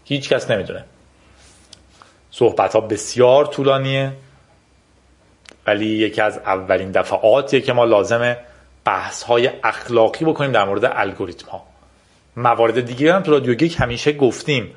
[0.04, 0.84] هیچ کس نمی‌دونه.
[2.30, 4.12] صحبت ها بسیار طولانیه
[5.66, 8.36] ولی یکی از اولین دفعاتیه که ما لازمه
[8.84, 11.62] بحث های اخلاقی بکنیم در مورد الگوریتم ها
[12.36, 14.74] موارد دیگه هم تو رادیو گیک همیشه گفتیم.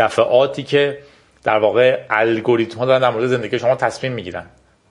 [0.00, 0.98] دفعاتی که
[1.42, 4.46] در واقع الگوریتم ها دارن در مورد زندگی شما تصمیم می‌گیرن.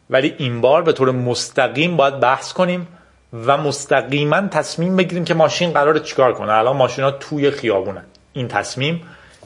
[0.10, 2.88] ولی این بار به طور مستقیم باید بحث کنیم
[3.34, 6.52] و مستقیما تصمیم بگیریم که ماشین قرار چیکار کنه.
[6.52, 8.04] الان ماشین ها توی خیابونن.
[8.34, 9.02] این تصمیم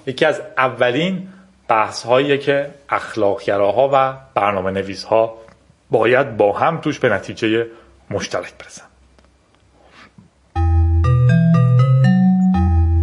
[0.07, 1.27] یکی از اولین
[1.67, 5.37] بحث هایی که اخلاقگراها و برنامه نویس ها
[5.91, 7.67] باید با هم توش به نتیجه
[8.09, 8.85] مشترک برسن.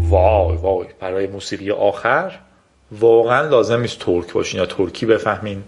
[0.08, 2.38] وای وای برای موسیقی آخر
[2.92, 5.64] واقعا لازم نیست ترک باشین یا ترکی بفهمین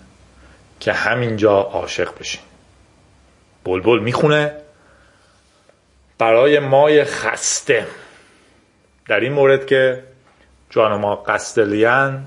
[0.81, 2.41] که همینجا عاشق بشین.
[3.65, 4.57] بلبل می‌خونه.
[6.19, 7.87] برای مای خسته.
[9.09, 10.03] در این مورد که
[10.71, 12.27] جان ما قستلیان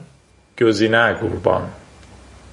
[0.62, 1.72] گزینه گوربان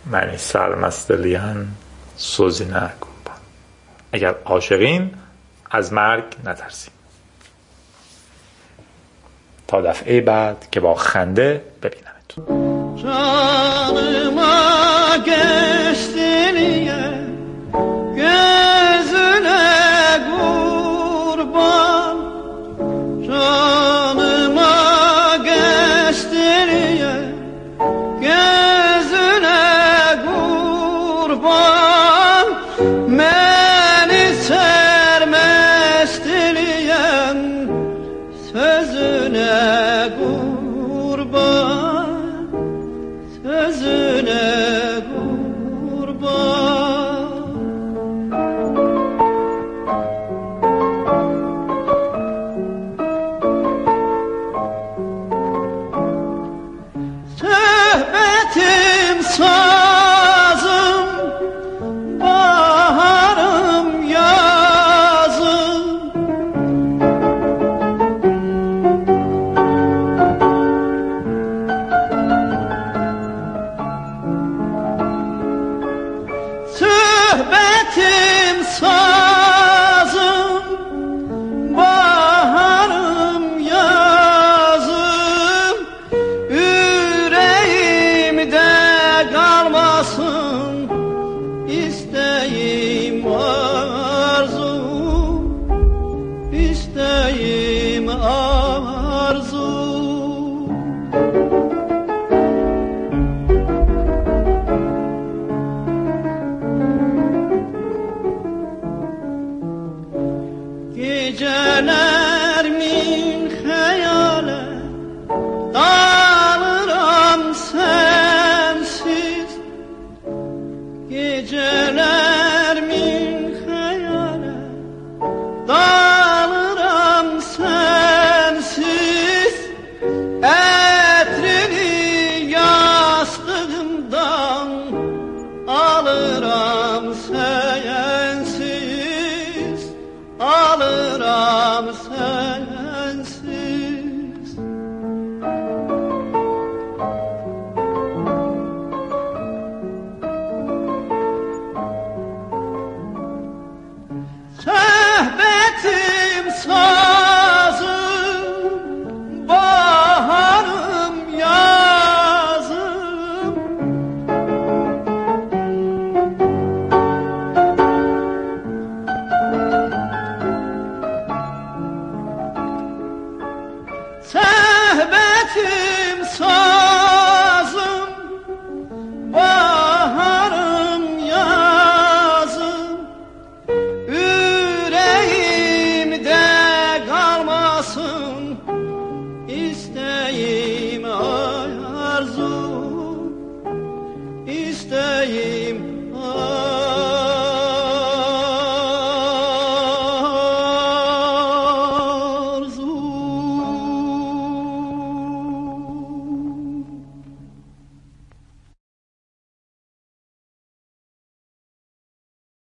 [0.07, 1.69] منی سرمستلیان
[2.17, 3.37] سوزینه گوربان
[4.13, 5.15] اگر عاشقین
[5.71, 6.93] از مرگ نترسیم.
[9.69, 12.22] تا دفعه بعد که با خنده ببینمتون
[13.03, 15.72] Canıma ah, gel.